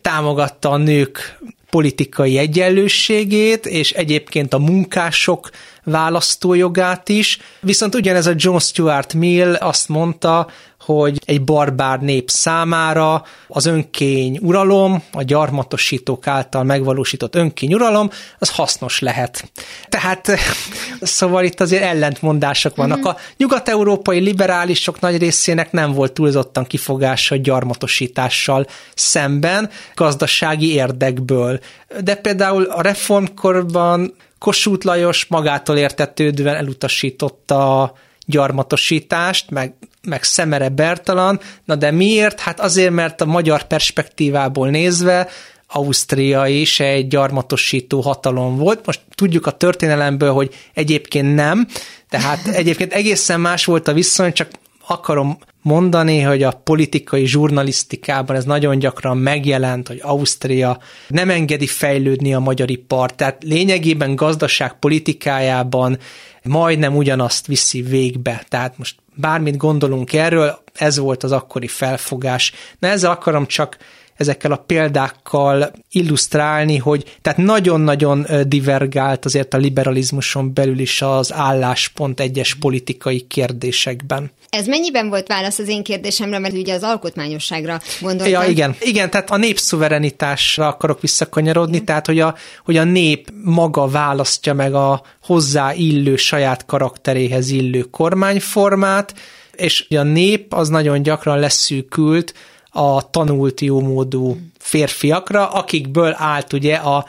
támogatta 0.00 0.70
a 0.70 0.76
nők 0.76 1.38
politikai 1.70 2.38
egyenlőségét, 2.38 3.66
és 3.66 3.92
egyébként 3.92 4.54
a 4.54 4.58
munkások 4.58 5.50
választójogát 5.84 7.08
is. 7.08 7.38
Viszont 7.60 7.94
ugyanez 7.94 8.26
a 8.26 8.34
John 8.36 8.58
Stuart 8.58 9.14
Mill 9.14 9.54
azt 9.54 9.88
mondta, 9.88 10.48
hogy 10.84 11.20
egy 11.24 11.44
barbár 11.44 12.00
nép 12.00 12.30
számára 12.30 13.24
az 13.48 13.66
önkény 13.66 14.38
uralom, 14.42 15.02
a 15.12 15.22
gyarmatosítók 15.22 16.26
által 16.26 16.64
megvalósított 16.64 17.34
önkény 17.34 17.74
uralom, 17.74 18.10
az 18.38 18.50
hasznos 18.50 18.98
lehet. 18.98 19.50
Tehát 19.88 20.30
szóval 21.00 21.44
itt 21.44 21.60
azért 21.60 21.82
ellentmondások 21.82 22.76
vannak. 22.76 22.98
Mm-hmm. 22.98 23.08
A 23.08 23.16
nyugat-európai 23.36 24.18
liberálisok 24.18 25.00
nagy 25.00 25.18
részének 25.18 25.72
nem 25.72 25.92
volt 25.92 26.12
túlzottan 26.12 26.64
kifogása 26.64 27.34
a 27.34 27.38
gyarmatosítással 27.38 28.66
szemben, 28.94 29.70
gazdasági 29.94 30.72
érdekből. 30.72 31.60
De 32.02 32.14
például 32.14 32.64
a 32.64 32.82
reformkorban 32.82 34.14
Kossuth 34.38 34.86
Lajos 34.86 35.26
magától 35.26 35.76
értetődően 35.76 36.54
elutasította 36.54 37.82
a 37.82 37.92
gyarmatosítást, 38.26 39.50
meg, 39.50 39.74
meg 40.04 40.22
Szemere 40.22 40.68
Bertalan, 40.68 41.40
na 41.64 41.74
de 41.74 41.90
miért? 41.90 42.40
Hát 42.40 42.60
azért, 42.60 42.92
mert 42.92 43.20
a 43.20 43.26
magyar 43.26 43.62
perspektívából 43.62 44.68
nézve 44.68 45.28
Ausztria 45.66 46.46
is 46.46 46.80
egy 46.80 47.08
gyarmatosító 47.08 48.00
hatalom 48.00 48.56
volt. 48.56 48.86
Most 48.86 49.00
tudjuk 49.14 49.46
a 49.46 49.50
történelemből, 49.50 50.32
hogy 50.32 50.54
egyébként 50.74 51.34
nem, 51.34 51.66
tehát 52.08 52.46
egyébként 52.60 52.92
egészen 52.92 53.40
más 53.40 53.64
volt 53.64 53.88
a 53.88 53.92
viszony, 53.92 54.32
csak 54.32 54.48
akarom 54.86 55.38
mondani, 55.62 56.20
hogy 56.20 56.42
a 56.42 56.60
politikai 56.64 57.26
zsurnalisztikában 57.26 58.36
ez 58.36 58.44
nagyon 58.44 58.78
gyakran 58.78 59.16
megjelent, 59.16 59.88
hogy 59.88 60.00
Ausztria 60.02 60.78
nem 61.08 61.30
engedi 61.30 61.66
fejlődni 61.66 62.34
a 62.34 62.38
magyar 62.38 62.70
ipar, 62.70 63.14
tehát 63.14 63.42
lényegében 63.42 64.16
gazdaság 64.16 64.78
politikájában 64.78 65.98
majdnem 66.44 66.96
ugyanazt 66.96 67.46
viszi 67.46 67.82
végbe. 67.82 68.44
Tehát 68.48 68.78
most 68.78 68.96
bármit 69.14 69.56
gondolunk 69.56 70.12
erről, 70.12 70.62
ez 70.74 70.98
volt 70.98 71.22
az 71.22 71.32
akkori 71.32 71.66
felfogás. 71.66 72.52
Na 72.78 72.88
ezzel 72.88 73.10
akarom 73.10 73.46
csak 73.46 73.76
ezekkel 74.16 74.52
a 74.52 74.56
példákkal 74.56 75.72
illusztrálni, 75.90 76.76
hogy 76.76 77.16
tehát 77.22 77.38
nagyon-nagyon 77.38 78.26
divergált 78.46 79.24
azért 79.24 79.54
a 79.54 79.56
liberalizmuson 79.56 80.54
belül 80.54 80.78
is 80.78 81.02
az 81.02 81.32
álláspont 81.32 82.20
egyes 82.20 82.54
politikai 82.54 83.20
kérdésekben. 83.20 84.30
Ez 84.50 84.66
mennyiben 84.66 85.08
volt 85.08 85.26
válasz 85.26 85.58
az 85.58 85.68
én 85.68 85.82
kérdésemre, 85.82 86.38
mert 86.38 86.54
ugye 86.54 86.74
az 86.74 86.82
alkotmányosságra 86.82 87.80
gondoltam. 88.00 88.42
Ja, 88.42 88.48
igen. 88.50 88.76
Igen, 88.80 89.10
tehát 89.10 89.30
a 89.30 89.36
népszuverenitásra 89.36 90.66
akarok 90.66 91.00
visszakanyarodni, 91.00 91.74
igen. 91.74 91.84
tehát 91.86 92.06
hogy 92.06 92.20
a, 92.20 92.34
hogy 92.64 92.76
a 92.76 92.84
nép 92.84 93.32
maga 93.44 93.88
választja 93.88 94.54
meg 94.54 94.74
a 94.74 95.02
hozzá 95.22 95.74
illő 95.74 96.16
saját 96.34 96.66
karakteréhez 96.66 97.50
illő 97.50 97.80
kormányformát, 97.80 99.14
és 99.52 99.86
a 99.90 100.02
nép 100.02 100.54
az 100.54 100.68
nagyon 100.68 101.02
gyakran 101.02 101.38
leszűkült 101.38 102.34
a 102.70 103.10
tanult 103.10 103.60
jómódú 103.60 104.36
férfiakra, 104.58 105.50
akikből 105.50 106.14
állt 106.18 106.52
ugye 106.52 106.74
a 106.74 107.04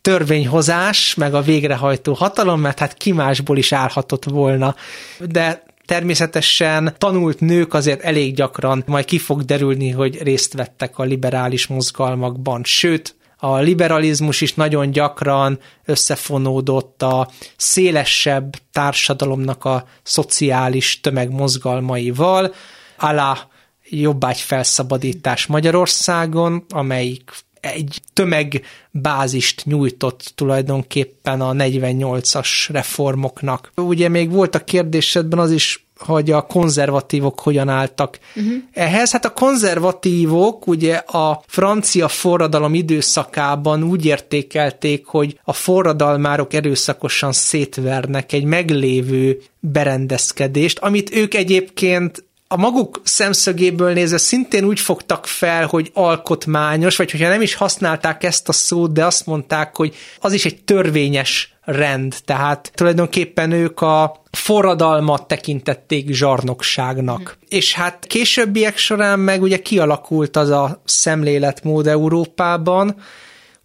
törvényhozás, 0.00 1.14
meg 1.14 1.34
a 1.34 1.40
végrehajtó 1.40 2.12
hatalom, 2.12 2.60
mert 2.60 2.78
hát 2.78 2.94
ki 2.94 3.12
másból 3.12 3.56
is 3.56 3.72
állhatott 3.72 4.24
volna. 4.24 4.74
De 5.18 5.64
Természetesen 5.84 6.94
tanult 6.98 7.40
nők 7.40 7.74
azért 7.74 8.02
elég 8.02 8.34
gyakran 8.34 8.82
majd 8.86 9.04
ki 9.04 9.18
fog 9.18 9.42
derülni, 9.42 9.90
hogy 9.90 10.22
részt 10.22 10.52
vettek 10.52 10.98
a 10.98 11.02
liberális 11.02 11.66
mozgalmakban, 11.66 12.64
sőt, 12.64 13.15
a 13.38 13.56
liberalizmus 13.56 14.40
is 14.40 14.54
nagyon 14.54 14.90
gyakran 14.90 15.58
összefonódott 15.84 17.02
a 17.02 17.30
szélesebb 17.56 18.54
társadalomnak 18.72 19.64
a 19.64 19.86
szociális 20.02 21.00
tömegmozgalmaival, 21.00 22.54
alá 22.98 23.48
jobbágy 23.88 24.40
felszabadítás 24.40 25.46
Magyarországon, 25.46 26.64
amelyik 26.68 27.30
egy 27.60 28.00
tömegbázist 28.12 29.64
nyújtott 29.64 30.32
tulajdonképpen 30.34 31.40
a 31.40 31.52
48-as 31.52 32.66
reformoknak. 32.68 33.72
Ugye 33.76 34.08
még 34.08 34.30
volt 34.30 34.54
a 34.54 34.64
kérdésedben 34.64 35.38
az 35.38 35.50
is, 35.50 35.85
hogy 35.98 36.30
a 36.30 36.42
konzervatívok 36.42 37.40
hogyan 37.40 37.68
álltak 37.68 38.18
uh-huh. 38.36 38.52
ehhez. 38.72 39.12
Hát 39.12 39.24
a 39.24 39.32
konzervatívok 39.32 40.66
ugye 40.66 40.94
a 40.96 41.42
francia 41.46 42.08
forradalom 42.08 42.74
időszakában 42.74 43.82
úgy 43.82 44.04
értékelték, 44.04 45.06
hogy 45.06 45.38
a 45.44 45.52
forradalmárok 45.52 46.52
erőszakosan 46.52 47.32
szétvernek 47.32 48.32
egy 48.32 48.44
meglévő 48.44 49.38
berendezkedést, 49.60 50.78
amit 50.78 51.14
ők 51.14 51.34
egyébként 51.34 52.24
a 52.48 52.56
maguk 52.56 53.00
szemszögéből 53.04 53.92
nézve 53.92 54.18
szintén 54.18 54.64
úgy 54.64 54.80
fogtak 54.80 55.26
fel, 55.26 55.66
hogy 55.66 55.90
alkotmányos, 55.94 56.96
vagy 56.96 57.10
hogyha 57.10 57.28
nem 57.28 57.42
is 57.42 57.54
használták 57.54 58.24
ezt 58.24 58.48
a 58.48 58.52
szót, 58.52 58.92
de 58.92 59.04
azt 59.04 59.26
mondták, 59.26 59.76
hogy 59.76 59.94
az 60.20 60.32
is 60.32 60.44
egy 60.44 60.64
törvényes 60.64 61.54
rend, 61.64 62.16
tehát 62.24 62.70
tulajdonképpen 62.74 63.52
ők 63.52 63.80
a 63.80 64.22
forradalmat 64.30 65.28
tekintették 65.28 66.12
zsarnokságnak. 66.12 67.20
Mm. 67.20 67.46
És 67.48 67.74
hát 67.74 68.04
későbbiek 68.06 68.76
során 68.76 69.18
meg 69.18 69.42
ugye 69.42 69.58
kialakult 69.58 70.36
az 70.36 70.50
a 70.50 70.82
szemléletmód 70.84 71.86
Európában, 71.86 72.96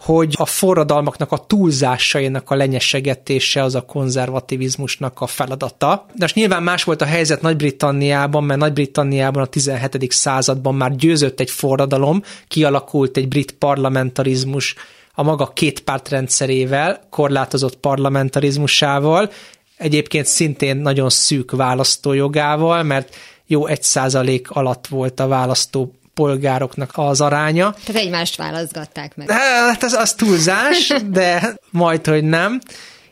hogy 0.01 0.33
a 0.37 0.45
forradalmaknak 0.45 1.31
a 1.31 1.37
túlzásainak 1.37 2.49
a 2.49 2.55
lenyesegetése 2.55 3.63
az 3.63 3.75
a 3.75 3.81
konzervativizmusnak 3.81 5.21
a 5.21 5.27
feladata. 5.27 6.05
De 6.07 6.17
most 6.19 6.35
nyilván 6.35 6.63
más 6.63 6.83
volt 6.83 7.01
a 7.01 7.05
helyzet 7.05 7.41
Nagy-Britanniában, 7.41 8.43
mert 8.43 8.59
Nagy-Britanniában 8.59 9.43
a 9.43 9.45
17. 9.45 10.11
században 10.11 10.75
már 10.75 10.95
győzött 10.95 11.39
egy 11.39 11.49
forradalom, 11.49 12.23
kialakult 12.47 13.17
egy 13.17 13.27
brit 13.27 13.51
parlamentarizmus 13.51 14.75
a 15.13 15.23
maga 15.23 15.47
két 15.47 15.79
pártrendszerével, 15.79 17.01
korlátozott 17.09 17.75
parlamentarizmusával, 17.77 19.31
egyébként 19.77 20.25
szintén 20.25 20.77
nagyon 20.77 21.09
szűk 21.09 21.51
választójogával, 21.51 22.83
mert 22.83 23.15
jó 23.45 23.65
egy 23.65 23.83
százalék 23.83 24.49
alatt 24.49 24.87
volt 24.87 25.19
a 25.19 25.27
választó 25.27 25.93
polgároknak 26.13 26.91
az 26.93 27.21
aránya. 27.21 27.75
Tehát 27.85 28.01
egymást 28.01 28.35
válaszgatták 28.35 29.15
meg. 29.15 29.29
Hát 29.31 29.83
az, 29.83 29.93
az 29.93 30.13
túlzás, 30.13 30.93
de 31.09 31.55
majd, 31.69 32.07
hogy 32.07 32.23
nem. 32.23 32.59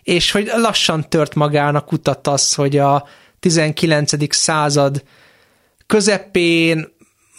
És 0.04 0.32
hogy 0.32 0.52
lassan 0.56 1.10
tört 1.10 1.36
magának 1.36 1.92
utat 1.92 2.28
az, 2.28 2.54
hogy 2.54 2.78
a 2.78 3.08
19. 3.40 4.36
század 4.36 5.04
közepén 5.88 6.88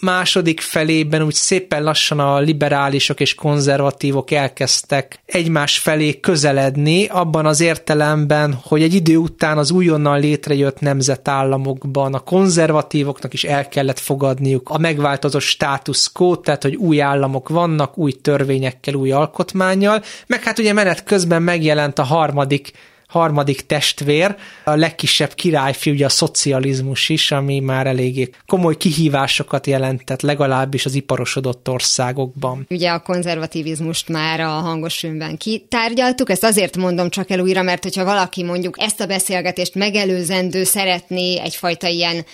második 0.00 0.60
felében 0.60 1.22
úgy 1.22 1.34
szépen 1.34 1.82
lassan 1.82 2.20
a 2.20 2.38
liberálisok 2.38 3.20
és 3.20 3.34
konzervatívok 3.34 4.30
elkezdtek 4.30 5.20
egymás 5.26 5.78
felé 5.78 6.20
közeledni, 6.20 7.06
abban 7.06 7.46
az 7.46 7.60
értelemben, 7.60 8.58
hogy 8.62 8.82
egy 8.82 8.94
idő 8.94 9.16
után 9.16 9.58
az 9.58 9.70
újonnan 9.70 10.20
létrejött 10.20 10.80
nemzetállamokban 10.80 12.14
a 12.14 12.18
konzervatívoknak 12.18 13.32
is 13.32 13.44
el 13.44 13.68
kellett 13.68 13.98
fogadniuk 13.98 14.68
a 14.70 14.78
megváltozott 14.78 15.40
status 15.40 16.12
quo, 16.12 16.36
tehát 16.36 16.62
hogy 16.62 16.74
új 16.74 17.00
államok 17.00 17.48
vannak, 17.48 17.98
új 17.98 18.12
törvényekkel, 18.12 18.94
új 18.94 19.10
alkotmányjal, 19.10 20.02
meg 20.26 20.42
hát 20.42 20.58
ugye 20.58 20.72
menet 20.72 21.04
közben 21.04 21.42
megjelent 21.42 21.98
a 21.98 22.02
harmadik 22.02 22.72
harmadik 23.10 23.66
testvér, 23.66 24.36
a 24.64 24.74
legkisebb 24.74 25.34
királyfi, 25.34 25.90
ugye 25.90 26.04
a 26.04 26.08
szocializmus 26.08 27.08
is, 27.08 27.30
ami 27.30 27.60
már 27.60 27.86
eléggé 27.86 28.30
komoly 28.46 28.76
kihívásokat 28.76 29.66
jelentett, 29.66 30.20
legalábbis 30.20 30.84
az 30.84 30.94
iparosodott 30.94 31.68
országokban. 31.68 32.66
Ugye 32.70 32.90
a 32.90 32.98
konzervativizmust 32.98 34.08
már 34.08 34.40
a 34.40 34.48
hangos 34.48 34.98
filmben 34.98 35.36
kitárgyaltuk, 35.36 36.30
ezt 36.30 36.44
azért 36.44 36.76
mondom 36.76 37.10
csak 37.10 37.30
el 37.30 37.40
újra, 37.40 37.62
mert 37.62 37.82
hogyha 37.82 38.04
valaki 38.04 38.42
mondjuk 38.42 38.80
ezt 38.80 39.00
a 39.00 39.06
beszélgetést 39.06 39.74
megelőzendő 39.74 40.64
szeretné 40.64 41.38
egyfajta 41.38 41.86
ilyen 41.86 42.24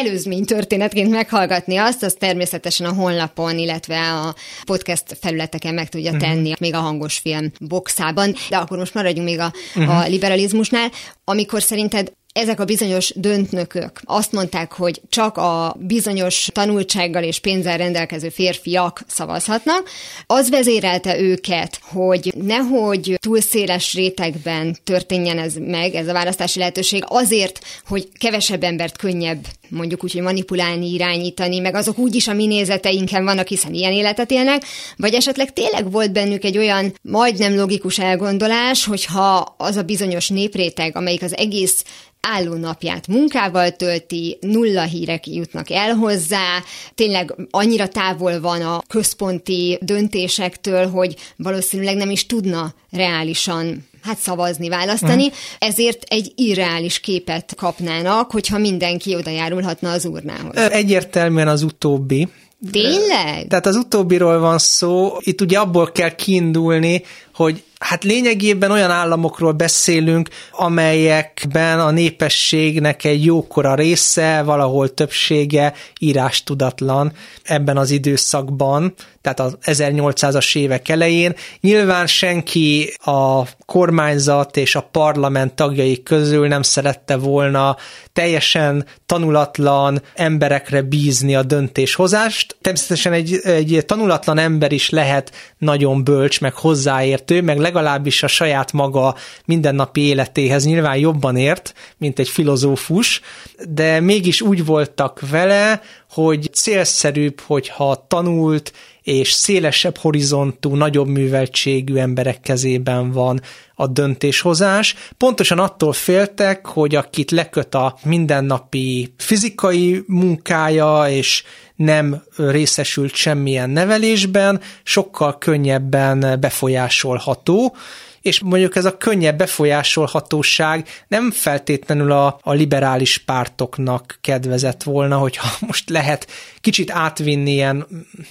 előzmény 0.00 0.44
történetként 0.44 1.10
meghallgatni 1.10 1.76
azt, 1.76 2.02
az 2.02 2.16
természetesen 2.18 2.86
a 2.86 2.92
honlapon, 2.92 3.58
illetve 3.58 4.12
a 4.12 4.34
podcast 4.64 5.16
felületeken 5.20 5.74
meg 5.74 5.88
tudja 5.88 6.10
mhm. 6.10 6.20
tenni, 6.20 6.50
uh-huh. 6.50 6.60
még 6.60 6.74
a 6.74 6.78
hangos 6.80 7.18
film 7.18 7.50
boxában. 7.60 8.34
De 8.48 8.56
akkor 8.56 8.78
most 8.78 8.94
maradjunk 8.94 9.28
még 9.28 9.38
a, 9.38 9.52
uh-huh. 9.74 9.98
a 9.98 10.06
liberalizmusnál. 10.06 10.90
Amikor 11.24 11.62
szerinted 11.62 12.12
ezek 12.36 12.60
a 12.60 12.64
bizonyos 12.64 13.12
döntnökök 13.14 14.00
azt 14.04 14.32
mondták, 14.32 14.72
hogy 14.72 15.00
csak 15.08 15.36
a 15.36 15.76
bizonyos 15.78 16.48
tanultsággal 16.52 17.22
és 17.22 17.38
pénzzel 17.38 17.76
rendelkező 17.76 18.28
férfiak 18.28 19.02
szavazhatnak, 19.06 19.88
az 20.26 20.50
vezérelte 20.50 21.18
őket, 21.18 21.80
hogy 21.82 22.32
nehogy 22.36 23.18
túl 23.20 23.40
széles 23.40 23.94
rétegben 23.94 24.76
történjen 24.84 25.38
ez 25.38 25.54
meg, 25.54 25.94
ez 25.94 26.08
a 26.08 26.12
választási 26.12 26.58
lehetőség, 26.58 27.04
azért, 27.06 27.60
hogy 27.86 28.08
kevesebb 28.18 28.62
embert 28.62 28.96
könnyebb 28.96 29.46
mondjuk 29.68 30.04
úgy, 30.04 30.12
hogy 30.12 30.22
manipulálni, 30.22 30.92
irányítani, 30.92 31.58
meg 31.58 31.74
azok 31.74 31.98
úgyis 31.98 32.28
a 32.28 32.32
mi 32.32 32.46
nézeteinken 32.46 33.24
vannak, 33.24 33.46
hiszen 33.46 33.74
ilyen 33.74 33.92
életet 33.92 34.30
élnek, 34.30 34.62
vagy 34.96 35.14
esetleg 35.14 35.52
tényleg 35.52 35.90
volt 35.90 36.12
bennük 36.12 36.44
egy 36.44 36.58
olyan 36.58 36.94
majdnem 37.02 37.56
logikus 37.56 37.98
elgondolás, 37.98 38.84
hogyha 38.84 39.54
az 39.58 39.76
a 39.76 39.82
bizonyos 39.82 40.28
népréteg, 40.28 40.96
amelyik 40.96 41.22
az 41.22 41.36
egész 41.36 41.84
álló 42.32 42.54
napját 42.54 43.06
munkával 43.06 43.70
tölti, 43.70 44.38
nulla 44.40 44.82
hírek 44.82 45.26
jutnak 45.26 45.70
el 45.70 45.94
hozzá, 45.94 46.62
tényleg 46.94 47.34
annyira 47.50 47.88
távol 47.88 48.40
van 48.40 48.62
a 48.62 48.82
központi 48.88 49.78
döntésektől, 49.80 50.90
hogy 50.90 51.16
valószínűleg 51.36 51.96
nem 51.96 52.10
is 52.10 52.26
tudna 52.26 52.74
reálisan 52.90 53.86
hát 54.02 54.18
szavazni, 54.18 54.68
választani, 54.68 55.26
uh-huh. 55.26 55.38
ezért 55.58 56.02
egy 56.08 56.32
irreális 56.34 57.00
képet 57.00 57.54
kapnának, 57.56 58.30
hogyha 58.30 58.58
mindenki 58.58 59.14
oda 59.14 59.30
járulhatna 59.30 59.90
az 59.90 60.04
urnához. 60.04 60.56
Egyértelműen 60.56 61.48
az 61.48 61.62
utóbbi, 61.62 62.28
Tényleg? 62.70 63.46
Tehát 63.48 63.66
az 63.66 63.76
utóbbiról 63.76 64.38
van 64.38 64.58
szó, 64.58 65.16
itt 65.18 65.40
ugye 65.40 65.58
abból 65.58 65.92
kell 65.92 66.14
kiindulni, 66.14 67.02
hogy 67.34 67.62
hát 67.78 68.04
lényegében 68.04 68.70
olyan 68.70 68.90
államokról 68.90 69.52
beszélünk, 69.52 70.28
amelyekben 70.52 71.80
a 71.80 71.90
népességnek 71.90 73.04
egy 73.04 73.24
jókora 73.24 73.74
része, 73.74 74.42
valahol 74.42 74.94
többsége 74.94 75.72
írás 75.98 76.42
tudatlan 76.42 77.12
ebben 77.42 77.76
az 77.76 77.90
időszakban, 77.90 78.94
tehát 79.26 79.40
az 79.40 79.56
1800-as 79.62 80.56
évek 80.56 80.88
elején. 80.88 81.34
Nyilván 81.60 82.06
senki 82.06 82.94
a 83.04 83.42
kormányzat 83.66 84.56
és 84.56 84.74
a 84.74 84.88
parlament 84.90 85.54
tagjai 85.54 86.02
közül 86.02 86.48
nem 86.48 86.62
szerette 86.62 87.16
volna 87.16 87.76
teljesen 88.12 88.86
tanulatlan 89.06 90.02
emberekre 90.14 90.82
bízni 90.82 91.34
a 91.34 91.42
döntéshozást. 91.42 92.56
Természetesen 92.60 93.12
egy, 93.12 93.40
egy 93.44 93.82
tanulatlan 93.86 94.38
ember 94.38 94.72
is 94.72 94.90
lehet 94.90 95.32
nagyon 95.58 96.04
bölcs, 96.04 96.40
meg 96.40 96.54
hozzáértő, 96.54 97.42
meg 97.42 97.58
legalábbis 97.66 98.22
a 98.22 98.26
saját 98.26 98.72
maga 98.72 99.14
mindennapi 99.44 100.00
életéhez 100.00 100.64
nyilván 100.64 100.96
jobban 100.96 101.36
ért, 101.36 101.74
mint 101.98 102.18
egy 102.18 102.28
filozófus, 102.28 103.20
de 103.68 104.00
mégis 104.00 104.40
úgy 104.40 104.64
voltak 104.64 105.20
vele, 105.30 105.80
hogy 106.10 106.50
célszerűbb, 106.52 107.40
hogyha 107.40 108.04
tanult 108.08 108.72
és 109.06 109.32
szélesebb 109.32 109.96
horizontú, 109.96 110.74
nagyobb 110.74 111.08
műveltségű 111.08 111.96
emberek 111.96 112.40
kezében 112.40 113.10
van 113.10 113.40
a 113.74 113.86
döntéshozás. 113.86 114.94
Pontosan 115.16 115.58
attól 115.58 115.92
féltek, 115.92 116.66
hogy 116.66 116.94
akit 116.94 117.30
leköt 117.30 117.74
a 117.74 117.96
mindennapi 118.04 119.14
fizikai 119.16 120.04
munkája, 120.06 121.04
és 121.08 121.42
nem 121.76 122.22
részesült 122.36 123.14
semmilyen 123.14 123.70
nevelésben, 123.70 124.60
sokkal 124.82 125.38
könnyebben 125.38 126.40
befolyásolható, 126.40 127.76
és 128.26 128.40
mondjuk 128.40 128.76
ez 128.76 128.84
a 128.84 128.96
könnyebb 128.96 129.38
befolyásolhatóság 129.38 130.88
nem 131.08 131.30
feltétlenül 131.30 132.12
a, 132.12 132.38
a 132.42 132.52
liberális 132.52 133.18
pártoknak 133.18 134.18
kedvezett 134.20 134.82
volna, 134.82 135.18
hogyha 135.18 135.48
most 135.66 135.90
lehet 135.90 136.26
kicsit 136.60 136.90
átvinni 136.90 137.50
ilyen 137.50 137.86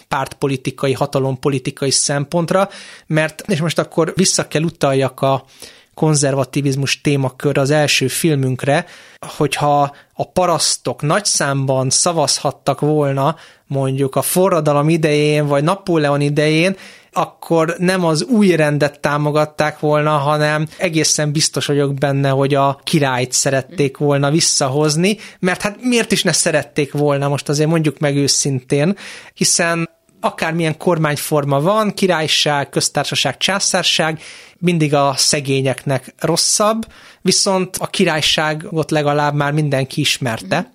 pártpolitikai, 0.07 0.93
hatalompolitikai 0.93 1.91
szempontra, 1.91 2.69
mert, 3.07 3.43
és 3.47 3.61
most 3.61 3.79
akkor 3.79 4.13
vissza 4.15 4.47
kell 4.47 4.63
utaljak 4.63 5.21
a 5.21 5.45
konzervativizmus 5.93 7.01
témakör 7.01 7.57
az 7.57 7.69
első 7.69 8.07
filmünkre, 8.07 8.85
hogyha 9.19 9.95
a 10.13 10.31
parasztok 10.31 11.01
nagy 11.01 11.25
számban 11.25 11.89
szavazhattak 11.89 12.79
volna 12.79 13.35
mondjuk 13.67 14.15
a 14.15 14.21
forradalom 14.21 14.89
idején, 14.89 15.47
vagy 15.47 15.63
Napóleon 15.63 16.21
idején, 16.21 16.75
akkor 17.17 17.75
nem 17.77 18.05
az 18.05 18.23
új 18.23 18.55
rendet 18.55 18.99
támogatták 18.99 19.79
volna, 19.79 20.17
hanem 20.17 20.67
egészen 20.77 21.31
biztos 21.31 21.65
vagyok 21.65 21.93
benne, 21.93 22.29
hogy 22.29 22.53
a 22.53 22.79
királyt 22.83 23.31
szerették 23.31 23.97
volna 23.97 24.31
visszahozni, 24.31 25.17
mert 25.39 25.61
hát 25.61 25.77
miért 25.81 26.11
is 26.11 26.23
ne 26.23 26.31
szerették 26.31 26.91
volna, 26.91 27.27
most 27.27 27.49
azért 27.49 27.69
mondjuk 27.69 27.99
meg 27.99 28.15
őszintén, 28.15 28.97
hiszen 29.33 29.89
akármilyen 30.19 30.77
kormányforma 30.77 31.61
van, 31.61 31.93
királyság, 31.93 32.69
köztársaság, 32.69 33.37
császárság, 33.37 34.21
mindig 34.57 34.93
a 34.93 35.13
szegényeknek 35.17 36.13
rosszabb, 36.19 36.85
viszont 37.21 37.77
a 37.79 37.87
királyságot 37.87 38.91
legalább 38.91 39.33
már 39.33 39.51
mindenki 39.51 40.01
ismerte. 40.01 40.73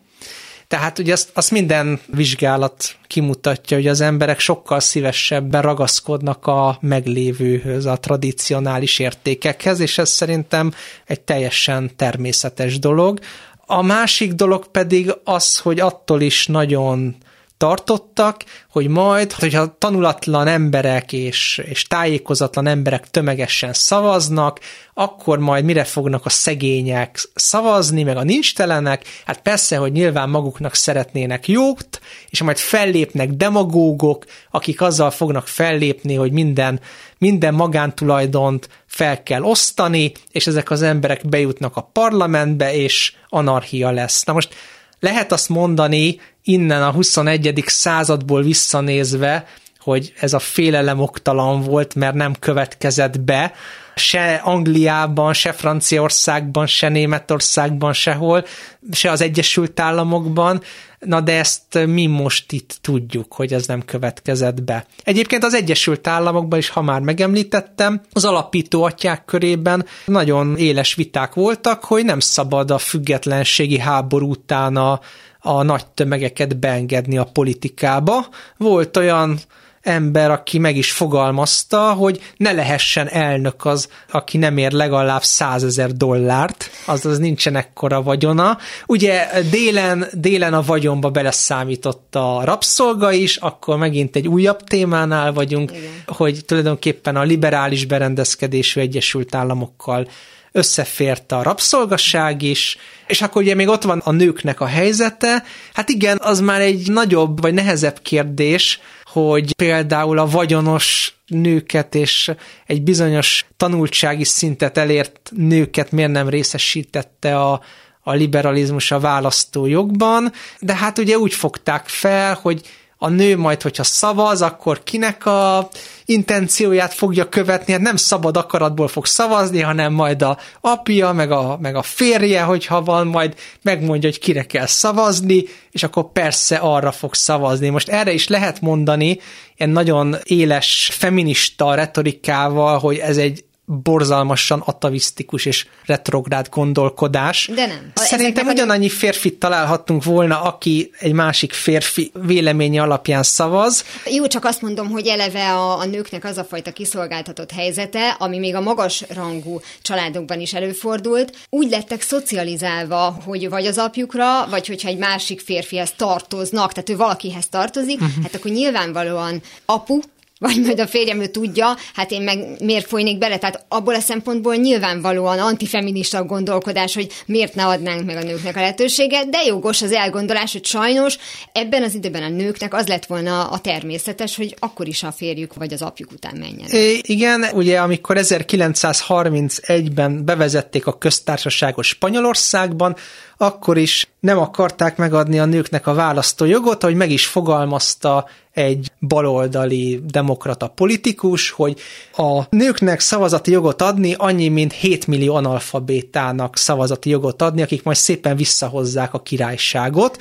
Tehát 0.70 0.98
ugye 0.98 1.12
azt, 1.12 1.30
azt 1.34 1.50
minden 1.50 2.00
vizsgálat 2.06 2.97
kimutatja, 3.06 3.76
hogy 3.76 3.86
az 3.86 4.00
emberek 4.00 4.38
sokkal 4.38 4.80
szívesebben 4.80 5.62
ragaszkodnak 5.62 6.47
a 6.47 6.78
meglévőhöz, 6.80 7.86
a 7.86 7.97
tradicionális 7.97 8.99
értékekhez, 8.99 9.80
és 9.80 9.99
ez 9.99 10.10
szerintem 10.10 10.73
egy 11.06 11.21
teljesen 11.21 11.90
természetes 11.97 12.78
dolog. 12.78 13.18
A 13.66 13.82
másik 13.82 14.32
dolog 14.32 14.66
pedig 14.66 15.14
az, 15.25 15.58
hogy 15.58 15.80
attól 15.80 16.21
is 16.21 16.47
nagyon 16.47 17.16
tartottak, 17.60 18.44
hogy 18.70 18.88
majd, 18.88 19.32
hogyha 19.32 19.76
tanulatlan 19.78 20.46
emberek 20.46 21.12
és, 21.12 21.62
és 21.64 21.82
tájékozatlan 21.82 22.66
emberek 22.66 23.10
tömegesen 23.10 23.73
szavaznak, 23.73 24.60
akkor 24.94 25.38
majd 25.38 25.64
mire 25.64 25.84
fognak 25.84 26.26
a 26.26 26.28
szegények 26.28 27.20
szavazni, 27.34 28.02
meg 28.02 28.16
a 28.16 28.23
nincstelenek, 28.23 29.04
hát 29.25 29.40
persze, 29.40 29.76
hogy 29.76 29.92
nyilván 29.92 30.28
maguknak 30.28 30.75
szeretnének 30.75 31.49
jót, 31.49 32.00
és 32.28 32.42
majd 32.42 32.58
fellépnek 32.58 33.30
demagógok, 33.30 34.25
akik 34.50 34.80
azzal 34.80 35.10
fognak 35.10 35.46
fellépni, 35.46 36.14
hogy 36.14 36.32
minden, 36.32 36.80
minden 37.18 37.54
magántulajdont 37.54 38.68
fel 38.86 39.23
kell 39.23 39.42
osztani, 39.42 40.12
és 40.30 40.46
ezek 40.46 40.70
az 40.70 40.82
emberek 40.82 41.28
bejutnak 41.28 41.76
a 41.76 41.88
parlamentbe, 41.92 42.75
és 42.75 43.12
anarchia 43.28 43.90
lesz. 43.90 44.25
Na 44.25 44.32
most 44.32 44.54
lehet 45.00 45.32
azt 45.32 45.49
mondani 45.49 46.21
innen 46.43 46.82
a 46.82 46.91
21. 46.91 47.63
századból 47.67 48.43
visszanézve, 48.43 49.47
hogy 49.78 50.13
ez 50.21 50.32
a 50.32 50.39
félelem 50.39 51.00
oktalan 51.00 51.63
volt, 51.63 51.95
mert 51.95 52.15
nem 52.15 52.34
következett 52.39 53.21
be, 53.21 53.52
se 53.95 54.34
Angliában, 54.34 55.32
se 55.32 55.52
Franciaországban, 55.52 56.67
se 56.67 56.89
Németországban, 56.89 57.93
sehol, 57.93 58.45
se 58.93 59.10
az 59.10 59.21
Egyesült 59.21 59.80
Államokban, 59.80 60.63
na 61.00 61.21
de 61.21 61.39
ezt 61.39 61.86
mi 61.86 62.06
most 62.06 62.52
itt 62.52 62.78
tudjuk, 62.80 63.32
hogy 63.32 63.52
ez 63.52 63.67
nem 63.67 63.84
következett 63.84 64.63
be. 64.63 64.86
Egyébként 65.04 65.45
az 65.45 65.54
Egyesült 65.54 66.06
Államokban 66.06 66.58
is, 66.58 66.69
ha 66.69 66.82
már 66.82 67.00
megemlítettem, 67.00 68.00
az 68.13 68.25
alapító 68.25 68.82
atyák 68.82 69.25
körében 69.25 69.86
nagyon 70.06 70.56
éles 70.56 70.95
viták 70.95 71.34
voltak, 71.34 71.84
hogy 71.84 72.04
nem 72.04 72.21
szabad 72.21 72.71
a 72.71 72.78
függetlenségi 72.78 73.78
háború 73.78 74.30
után 74.30 74.76
a, 74.76 75.00
a 75.41 75.63
nagy 75.63 75.86
tömegeket 75.86 76.58
beengedni 76.58 77.19
a 77.19 77.25
politikába. 77.25 78.26
Volt 78.56 78.97
olyan 78.97 79.39
ember, 79.82 80.30
aki 80.30 80.58
meg 80.58 80.76
is 80.76 80.93
fogalmazta, 80.93 81.93
hogy 81.93 82.21
ne 82.36 82.52
lehessen 82.52 83.08
elnök 83.08 83.64
az, 83.64 83.88
aki 84.10 84.38
nem 84.38 84.56
ér 84.56 84.73
legalább 84.73 85.23
százezer 85.23 85.93
dollárt, 85.93 86.71
azaz 86.84 87.19
nincsen 87.19 87.56
ekkora 87.56 88.02
vagyona. 88.02 88.58
Ugye 88.86 89.28
délen, 89.50 90.06
délen 90.12 90.54
a 90.54 90.62
vagyonba 90.62 91.10
beleszámított 91.10 92.14
a 92.14 92.40
rabszolga 92.45 93.12
is, 93.12 93.36
akkor 93.36 93.76
megint 93.76 94.16
egy 94.16 94.28
újabb 94.28 94.64
témánál 94.64 95.32
vagyunk, 95.32 95.71
Igen. 95.71 95.90
hogy 96.06 96.45
tulajdonképpen 96.47 97.16
a 97.16 97.23
liberális 97.23 97.84
berendezkedésű 97.84 98.80
Egyesült 98.80 99.34
Államokkal 99.34 100.08
összefért 100.52 101.32
a 101.32 101.43
rabszolgasság 101.43 102.43
is, 102.43 102.76
és 103.06 103.23
akkor 103.23 103.43
ugye 103.43 103.54
még 103.54 103.69
ott 103.69 103.82
van 103.82 103.99
a 104.04 104.10
nőknek 104.10 104.60
a 104.60 104.66
helyzete, 104.66 105.45
hát 105.73 105.88
igen, 105.88 106.19
az 106.23 106.40
már 106.40 106.60
egy 106.60 106.90
nagyobb 106.90 107.40
vagy 107.40 107.54
nehezebb 107.54 107.99
kérdés, 108.02 108.80
hogy 109.12 109.54
például 109.54 110.18
a 110.18 110.26
vagyonos 110.26 111.14
nőket 111.26 111.94
és 111.94 112.30
egy 112.66 112.82
bizonyos 112.82 113.46
tanultsági 113.56 114.25
szintet 114.25 114.78
elért 114.78 115.30
nőket 115.36 115.90
miért 115.90 116.10
nem 116.10 116.28
részesítette 116.28 117.40
a, 117.40 117.60
a 118.00 118.12
liberalizmus 118.12 118.90
a 118.90 119.00
választójogban, 119.00 120.32
de 120.60 120.75
hát 120.75 120.99
ugye 120.99 121.18
úgy 121.18 121.34
fogták 121.34 121.88
fel, 121.88 122.38
hogy 122.42 122.60
a 123.02 123.08
nő 123.08 123.36
majd, 123.36 123.63
hogyha 123.63 123.82
szavaz, 123.82 124.43
akkor 124.43 124.82
kinek 124.82 125.26
a 125.26 125.69
intencióját 126.04 126.95
fogja 126.95 127.28
követni, 127.28 127.73
hát 127.73 127.82
nem 127.82 127.97
szabad 127.97 128.36
akaratból 128.36 128.89
fog 128.89 129.06
szavazni, 129.06 129.60
hanem 129.60 129.93
majd 129.93 130.23
a 130.23 130.39
apja, 130.60 131.13
meg 131.13 131.30
a, 131.30 131.58
meg 131.60 131.76
a 131.76 131.82
férje, 131.82 132.43
hogyha 132.43 132.82
van, 132.82 133.06
majd 133.06 133.34
megmondja, 133.63 134.08
hogy 134.08 134.19
kire 134.19 134.43
kell 134.43 134.67
szavazni, 134.67 135.45
és 135.71 135.82
akkor 135.82 136.13
persze 136.13 136.56
arra 136.56 136.93
fog 136.93 137.15
szavazni. 137.15 137.69
Most 137.69 137.89
erre 137.89 138.13
is 138.13 138.28
lehet 138.28 138.60
mondani 138.60 139.19
ilyen 139.56 139.73
nagyon 139.73 140.17
éles 140.23 140.91
feminista 140.93 141.75
retorikával, 141.75 142.78
hogy 142.78 142.97
ez 142.97 143.17
egy 143.17 143.45
borzalmasan 143.83 144.63
atavisztikus 144.67 145.45
és 145.45 145.67
retrográd 145.87 146.49
gondolkodás. 146.49 147.50
De 147.54 147.67
nem. 147.67 147.93
Szerintem 147.95 148.47
ugyanannyi 148.47 148.89
férfit 148.89 149.39
találhattunk 149.39 150.04
volna, 150.04 150.43
aki 150.43 150.91
egy 150.99 151.13
másik 151.13 151.52
férfi 151.52 152.11
véleménye 152.15 152.83
alapján 152.83 153.23
szavaz. 153.23 153.85
Jó, 154.11 154.26
csak 154.26 154.45
azt 154.45 154.63
mondom, 154.63 154.91
hogy 154.91 155.06
eleve 155.06 155.52
a, 155.52 155.78
a 155.78 155.85
nőknek 155.85 156.25
az 156.25 156.39
a 156.39 156.45
fajta 156.45 156.73
kiszolgáltatott 156.73 157.50
helyzete, 157.50 158.09
ami 158.19 158.39
még 158.39 158.54
a 158.54 158.61
magas 158.61 159.04
rangú 159.15 159.61
családokban 159.83 160.41
is 160.41 160.54
előfordult, 160.54 161.37
úgy 161.50 161.71
lettek 161.71 162.02
szocializálva, 162.02 163.17
hogy 163.25 163.49
vagy 163.49 163.67
az 163.67 163.78
apjukra, 163.78 164.47
vagy 164.47 164.67
hogyha 164.67 164.89
egy 164.89 164.99
másik 164.99 165.41
férfihez 165.41 165.93
tartoznak, 165.97 166.73
tehát 166.73 166.91
ő 166.91 166.97
valakihez 166.97 167.49
tartozik, 167.49 168.00
uh-huh. 168.00 168.23
hát 168.23 168.35
akkor 168.35 168.50
nyilvánvalóan 168.50 169.43
apu, 169.65 170.00
vagy 170.40 170.60
majd 170.64 170.80
a 170.80 170.86
férjem 170.86 171.20
ő 171.20 171.26
tudja, 171.26 171.76
hát 171.94 172.10
én 172.10 172.22
meg 172.22 172.38
miért 172.58 172.86
folynék 172.86 173.18
bele? 173.18 173.38
Tehát 173.38 173.64
abból 173.68 173.94
a 173.94 174.00
szempontból 174.00 174.54
nyilvánvalóan 174.54 175.38
antifeminista 175.38 176.24
gondolkodás, 176.24 176.94
hogy 176.94 177.12
miért 177.26 177.54
ne 177.54 177.66
adnánk 177.66 178.04
meg 178.04 178.16
a 178.16 178.22
nőknek 178.22 178.56
a 178.56 178.60
lehetőséget, 178.60 179.28
de 179.28 179.38
jogos 179.46 179.82
az 179.82 179.92
elgondolás, 179.92 180.52
hogy 180.52 180.64
sajnos 180.64 181.18
ebben 181.52 181.82
az 181.82 181.94
időben 181.94 182.22
a 182.22 182.28
nőknek 182.28 182.74
az 182.74 182.86
lett 182.86 183.06
volna 183.06 183.48
a 183.48 183.58
természetes, 183.58 184.36
hogy 184.36 184.56
akkor 184.58 184.88
is 184.88 185.02
a 185.02 185.12
férjük 185.12 185.54
vagy 185.54 185.72
az 185.72 185.82
apjuk 185.82 186.12
után 186.12 186.36
menjen. 186.38 186.68
É, 186.68 187.00
igen, 187.02 187.44
ugye 187.52 187.80
amikor 187.80 188.16
1931-ben 188.20 190.24
bevezették 190.24 190.86
a 190.86 190.98
köztársaságot 190.98 191.84
Spanyolországban, 191.84 192.96
akkor 193.36 193.78
is 193.78 194.08
nem 194.21 194.39
akarták 194.39 194.97
megadni 194.97 195.39
a 195.39 195.45
nőknek 195.45 195.87
a 195.87 195.95
választójogot, 195.95 196.83
ahogy 196.83 196.97
meg 196.97 197.11
is 197.11 197.26
fogalmazta 197.26 198.26
egy 198.52 198.93
baloldali 199.00 200.00
demokrata 200.06 200.69
politikus, 200.69 201.50
hogy 201.50 201.80
a 202.17 202.43
nőknek 202.50 203.00
szavazati 203.00 203.50
jogot 203.50 203.83
adni 203.83 204.15
annyi, 204.19 204.49
mint 204.49 204.73
7 204.73 205.06
millió 205.06 205.35
analfabétának 205.35 206.56
szavazati 206.56 207.11
jogot 207.11 207.43
adni, 207.43 207.63
akik 207.63 207.83
majd 207.83 207.97
szépen 207.97 208.37
visszahozzák 208.37 209.15
a 209.15 209.23
királyságot, 209.23 210.19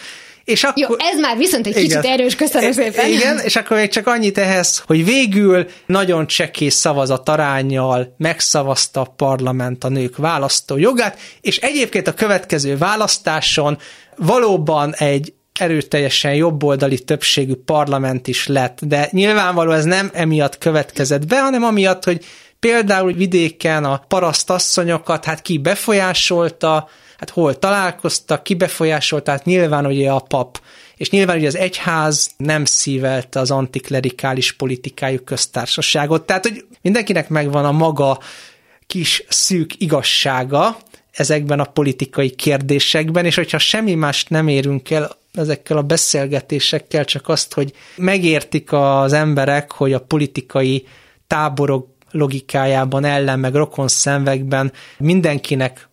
és 0.49 0.63
akkor, 0.63 0.83
Jó, 0.89 0.95
ez 0.97 1.19
már 1.19 1.37
viszont 1.37 1.67
egy 1.67 1.77
igen, 1.77 1.87
kicsit 1.87 2.11
erős, 2.11 2.35
köszönöm 2.35 2.71
szépen. 2.71 3.09
Igen, 3.09 3.39
és 3.39 3.55
akkor 3.55 3.77
még 3.77 3.89
csak 3.89 4.07
annyit 4.07 4.37
ehhez, 4.37 4.83
hogy 4.85 5.05
végül 5.05 5.67
nagyon 5.85 6.27
csekész 6.27 6.75
szavazat 6.75 7.29
arányjal 7.29 8.15
megszavazta 8.17 9.01
a 9.01 9.13
parlament 9.15 9.83
a 9.83 9.89
nők 9.89 10.17
választó 10.17 10.77
jogát, 10.77 11.19
és 11.41 11.57
egyébként 11.57 12.07
a 12.07 12.13
következő 12.13 12.77
választáson 12.77 13.77
valóban 14.15 14.95
egy 14.95 15.33
erőteljesen 15.59 16.33
jobboldali 16.33 16.99
többségű 16.99 17.53
parlament 17.65 18.27
is 18.27 18.47
lett, 18.47 18.79
de 18.81 19.09
nyilvánvaló 19.11 19.71
ez 19.71 19.83
nem 19.83 20.09
emiatt 20.13 20.57
következett 20.57 21.27
be, 21.27 21.41
hanem 21.41 21.63
amiatt, 21.63 22.03
hogy 22.03 22.25
például 22.59 23.13
vidéken 23.13 23.85
a 23.85 24.03
parasztasszonyokat 24.07 25.25
hát 25.25 25.41
ki 25.41 25.57
befolyásolta, 25.57 26.89
hát 27.19 27.29
hol 27.29 27.59
találkoztak, 27.59 28.43
ki 28.43 28.53
befolyásolta, 28.53 29.31
hát 29.31 29.45
nyilván 29.45 29.85
ugye 29.85 30.11
a 30.11 30.19
pap, 30.19 30.61
és 30.95 31.09
nyilván 31.09 31.37
ugye 31.37 31.47
az 31.47 31.55
egyház 31.55 32.29
nem 32.37 32.65
szívelte 32.65 33.39
az 33.39 33.51
antiklerikális 33.51 34.53
politikájú 34.53 35.19
köztársaságot, 35.23 36.25
tehát 36.25 36.47
hogy 36.47 36.65
mindenkinek 36.81 37.29
megvan 37.29 37.65
a 37.65 37.71
maga 37.71 38.19
kis 38.87 39.23
szűk 39.27 39.81
igazsága 39.81 40.77
ezekben 41.11 41.59
a 41.59 41.63
politikai 41.63 42.29
kérdésekben, 42.29 43.25
és 43.25 43.35
hogyha 43.35 43.57
semmi 43.57 43.93
mást 43.93 44.29
nem 44.29 44.47
érünk 44.47 44.91
el 44.91 45.17
ezekkel 45.33 45.77
a 45.77 45.81
beszélgetésekkel, 45.81 47.05
csak 47.05 47.27
azt, 47.27 47.53
hogy 47.53 47.73
megértik 47.95 48.71
az 48.71 49.13
emberek, 49.13 49.71
hogy 49.71 49.93
a 49.93 50.01
politikai 50.01 50.87
táborok 51.27 51.87
logikájában, 52.11 53.05
ellen 53.05 53.39
meg 53.39 53.53
rokon 53.53 53.87
szemvekben 53.87 54.71
mindenkinek 54.97 55.88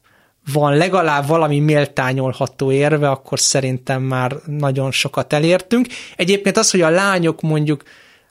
van 0.52 0.76
legalább 0.76 1.26
valami 1.26 1.59
méltányolható 1.59 2.72
érve, 2.72 3.11
akkor 3.11 3.40
szerintem 3.40 4.02
már 4.02 4.37
nagyon 4.46 4.92
sokat 4.92 5.32
elértünk. 5.32 5.87
Egyébként 6.16 6.56
az, 6.56 6.70
hogy 6.70 6.80
a 6.80 6.90
lányok 6.90 7.40
mondjuk 7.40 7.82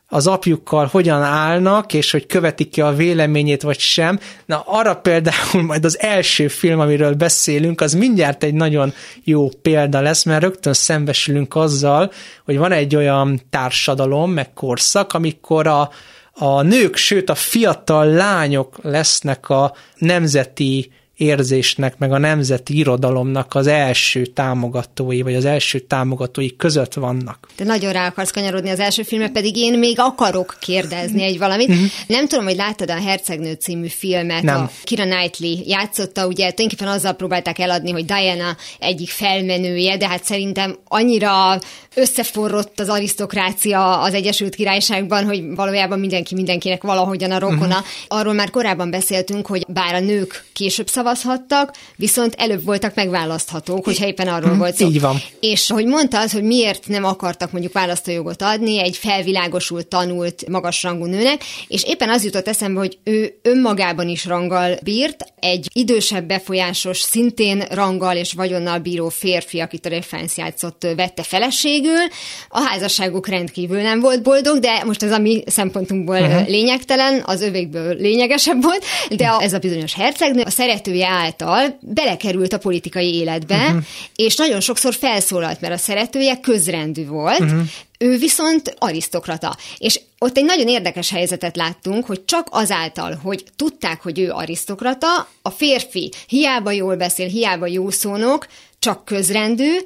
az 0.07 0.27
apjukkal 0.27 0.85
hogyan 0.85 1.21
állnak, 1.21 1.93
és 1.93 2.11
hogy 2.11 2.25
követik-e 2.25 2.85
a 2.85 2.93
véleményét, 2.93 3.61
vagy 3.61 3.79
sem. 3.79 4.19
Na, 4.45 4.63
arra 4.65 4.95
például 4.95 5.63
majd 5.63 5.85
az 5.85 5.99
első 5.99 6.47
film, 6.47 6.79
amiről 6.79 7.13
beszélünk, 7.13 7.81
az 7.81 7.93
mindjárt 7.93 8.43
egy 8.43 8.53
nagyon 8.53 8.93
jó 9.23 9.49
példa 9.61 10.01
lesz, 10.01 10.23
mert 10.23 10.41
rögtön 10.41 10.73
szembesülünk 10.73 11.55
azzal, 11.55 12.11
hogy 12.45 12.57
van 12.57 12.71
egy 12.71 12.95
olyan 12.95 13.41
társadalom, 13.49 14.31
meg 14.31 14.53
korszak, 14.53 15.13
amikor 15.13 15.67
a, 15.67 15.89
a 16.31 16.61
nők, 16.61 16.95
sőt 16.95 17.29
a 17.29 17.35
fiatal 17.35 18.05
lányok 18.05 18.77
lesznek 18.81 19.49
a 19.49 19.73
nemzeti 19.97 20.91
érzésnek, 21.17 21.97
meg 21.97 22.11
a 22.11 22.17
nemzeti 22.17 22.77
irodalomnak 22.77 23.55
az 23.55 23.67
első 23.67 24.25
támogatói, 24.25 25.21
vagy 25.21 25.35
az 25.35 25.45
első 25.45 25.79
támogatói 25.79 26.55
között 26.55 26.93
vannak. 26.93 27.47
De 27.57 27.63
nagyon 27.63 27.91
rá 27.91 28.07
akarsz 28.07 28.31
kanyarodni 28.31 28.69
az 28.69 28.79
első 28.79 29.03
filmre, 29.03 29.29
pedig 29.29 29.57
én 29.57 29.79
még 29.79 29.99
akarok 29.99 30.57
kérdezni 30.59 31.23
egy 31.23 31.37
valamit. 31.37 31.69
Uh-huh. 31.69 31.85
Nem 32.07 32.27
tudom, 32.27 32.45
hogy 32.45 32.55
láttad 32.55 32.89
a 32.89 33.01
Hercegnő 33.01 33.53
című 33.53 33.87
filmet, 33.87 34.43
Nem. 34.43 34.61
a 34.61 34.69
Kira 34.83 35.03
Knightley 35.03 35.57
játszotta, 35.65 36.27
ugye 36.27 36.51
tulajdonképpen 36.51 36.87
azzal 36.87 37.13
próbálták 37.13 37.59
eladni, 37.59 37.91
hogy 37.91 38.05
Diana 38.05 38.57
egyik 38.79 39.09
felmenője, 39.09 39.97
de 39.97 40.07
hát 40.07 40.23
szerintem 40.23 40.77
annyira 40.87 41.59
összeforrott 41.95 42.79
az 42.79 42.89
arisztokrácia 42.89 43.99
az 43.99 44.13
Egyesült 44.13 44.55
Királyságban, 44.55 45.25
hogy 45.25 45.55
valójában 45.55 45.99
mindenki 45.99 46.35
mindenkinek 46.35 46.83
valahogyan 46.83 47.31
a 47.31 47.39
rokona. 47.39 47.65
Uh-huh. 47.65 47.85
Arról 48.07 48.33
már 48.33 48.49
korábban 48.49 48.89
beszéltünk, 48.89 49.47
hogy 49.47 49.65
bár 49.67 49.93
a 49.93 49.99
nők 49.99 50.45
később 50.53 50.87
szavazhattak, 51.05 51.73
viszont 51.95 52.33
előbb 52.37 52.63
voltak 52.63 52.95
megválaszthatók, 52.95 53.85
hogyha 53.85 54.05
éppen 54.05 54.27
arról 54.27 54.43
uh-huh. 54.43 54.57
volt 54.57 54.75
szó. 54.75 54.87
Így 54.87 55.01
van. 55.01 55.21
És 55.39 55.69
hogy 55.69 55.85
mondtad, 55.85 56.29
hogy 56.29 56.43
miért 56.43 56.87
nem 56.87 57.03
akartak 57.03 57.51
mondjuk 57.51 57.73
választójogot 57.73 58.41
adni 58.41 58.79
egy 58.79 58.97
felvilágosult, 58.97 59.87
tanult, 59.87 60.47
magasrangú 60.47 61.05
nőnek, 61.05 61.43
és 61.67 61.83
éppen 61.83 62.09
az 62.09 62.23
jutott 62.23 62.47
eszembe, 62.47 62.79
hogy 62.79 62.97
ő 63.03 63.39
önmagában 63.41 64.07
is 64.07 64.25
ranggal 64.25 64.77
bírt, 64.83 65.25
egy 65.39 65.67
idősebb, 65.73 66.27
befolyásos, 66.27 66.99
szintén 66.99 67.63
ranggal 67.69 68.15
és 68.15 68.33
vagyonnal 68.33 68.79
bíró 68.79 69.09
férfi, 69.09 69.59
akit 69.59 69.85
a 69.85 69.89
Reference 69.89 70.41
játszott, 70.41 70.87
vette 70.95 71.23
feleség, 71.23 71.85
végül. 71.85 72.07
A 72.49 72.59
házasságuk 72.59 73.27
rendkívül 73.27 73.81
nem 73.81 73.99
volt 73.99 74.21
boldog, 74.21 74.59
de 74.59 74.83
most 74.85 75.03
ez 75.03 75.11
a 75.11 75.17
mi 75.17 75.43
szempontunkból 75.45 76.19
uh-huh. 76.19 76.47
lényegtelen, 76.47 77.23
az 77.25 77.41
övékből 77.41 77.95
lényegesebb 77.95 78.63
volt, 78.63 78.83
de 79.09 79.27
a, 79.27 79.41
ez 79.41 79.53
a 79.53 79.59
bizonyos 79.59 79.93
hercegnő 79.93 80.41
a 80.41 80.49
szeretője 80.95 81.07
által 81.07 81.77
belekerült 81.81 82.53
a 82.53 82.57
politikai 82.57 83.15
életbe, 83.15 83.65
uh-huh. 83.65 83.83
és 84.15 84.35
nagyon 84.35 84.59
sokszor 84.59 84.93
felszólalt, 84.93 85.61
mert 85.61 85.73
a 85.73 85.77
szeretője 85.77 86.39
közrendű 86.39 87.05
volt, 87.05 87.39
uh-huh. 87.39 87.61
Ő 87.99 88.17
viszont 88.17 88.75
arisztokrata. 88.77 89.57
És 89.77 89.99
ott 90.19 90.37
egy 90.37 90.45
nagyon 90.45 90.67
érdekes 90.67 91.09
helyzetet 91.09 91.55
láttunk, 91.55 92.05
hogy 92.05 92.25
csak 92.25 92.47
azáltal, 92.51 93.19
hogy 93.23 93.43
tudták, 93.55 94.01
hogy 94.01 94.19
ő 94.19 94.31
arisztokrata, 94.31 95.27
a 95.41 95.49
férfi 95.49 96.11
hiába 96.27 96.71
jól 96.71 96.95
beszél, 96.95 97.27
hiába 97.27 97.67
jó 97.67 97.89
szónok, 97.89 98.47
csak 98.79 99.05
közrendű, 99.05 99.77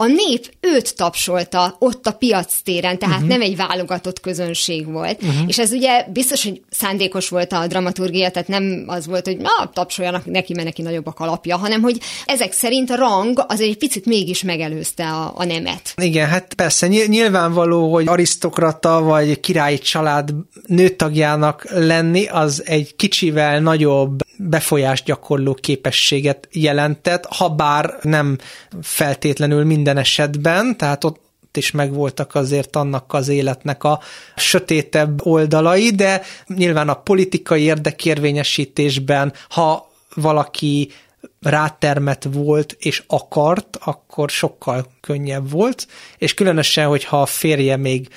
a 0.00 0.06
nép 0.06 0.54
őt 0.60 0.96
tapsolta 0.96 1.76
ott 1.78 2.06
a 2.06 2.12
piac 2.12 2.60
téren, 2.64 2.98
tehát 2.98 3.14
uh-huh. 3.14 3.30
nem 3.30 3.40
egy 3.40 3.56
válogatott 3.56 4.20
közönség 4.20 4.86
volt. 4.86 5.22
Uh-huh. 5.22 5.48
És 5.48 5.58
ez 5.58 5.72
ugye 5.72 6.04
biztos, 6.12 6.44
hogy 6.44 6.62
szándékos 6.70 7.28
volt 7.28 7.52
a 7.52 7.66
dramaturgia, 7.66 8.30
tehát 8.30 8.48
nem 8.48 8.84
az 8.86 9.06
volt, 9.06 9.26
hogy 9.26 9.36
na, 9.36 9.70
tapsoljanak 9.72 10.24
neki, 10.24 10.52
mert 10.52 10.66
neki 10.66 10.82
nagyobb 10.82 11.06
a 11.06 11.12
kalapja, 11.12 11.56
hanem 11.56 11.82
hogy 11.82 12.00
ezek 12.26 12.52
szerint 12.52 12.90
a 12.90 12.96
rang 12.96 13.44
az 13.48 13.60
egy 13.60 13.78
picit 13.78 14.06
mégis 14.06 14.42
megelőzte 14.42 15.08
a, 15.08 15.32
a 15.36 15.44
nemet. 15.44 15.94
Igen, 15.96 16.28
hát 16.28 16.54
persze, 16.54 16.86
nyilvánvaló, 16.86 17.92
hogy 17.92 18.08
arisztokrata 18.08 19.02
vagy 19.02 19.40
királyi 19.40 19.78
család 19.78 20.30
nőtagjának 20.66 21.66
lenni, 21.70 22.26
az 22.26 22.62
egy 22.66 22.96
kicsivel 22.96 23.60
nagyobb 23.60 24.20
befolyást 24.38 25.04
gyakorló 25.04 25.54
képességet 25.54 26.48
jelentett, 26.52 27.26
ha 27.26 27.48
bár 27.48 27.98
nem 28.02 28.38
feltétlenül 28.82 29.64
minden 29.64 29.96
esetben, 29.96 30.76
tehát 30.76 31.04
ott 31.04 31.26
is 31.56 31.70
megvoltak 31.70 32.34
azért 32.34 32.76
annak 32.76 33.12
az 33.12 33.28
életnek 33.28 33.84
a 33.84 34.00
sötétebb 34.36 35.26
oldalai, 35.26 35.90
de 35.90 36.22
nyilván 36.46 36.88
a 36.88 36.94
politikai 36.94 37.62
érdekérvényesítésben, 37.62 39.32
ha 39.48 39.90
valaki 40.14 40.90
rátermet 41.40 42.28
volt 42.32 42.76
és 42.78 43.02
akart, 43.06 43.78
akkor 43.80 44.30
sokkal 44.30 44.86
könnyebb 45.00 45.50
volt, 45.50 45.86
és 46.18 46.34
különösen, 46.34 46.86
hogyha 46.86 47.20
a 47.20 47.26
férje 47.26 47.76
még 47.76 48.08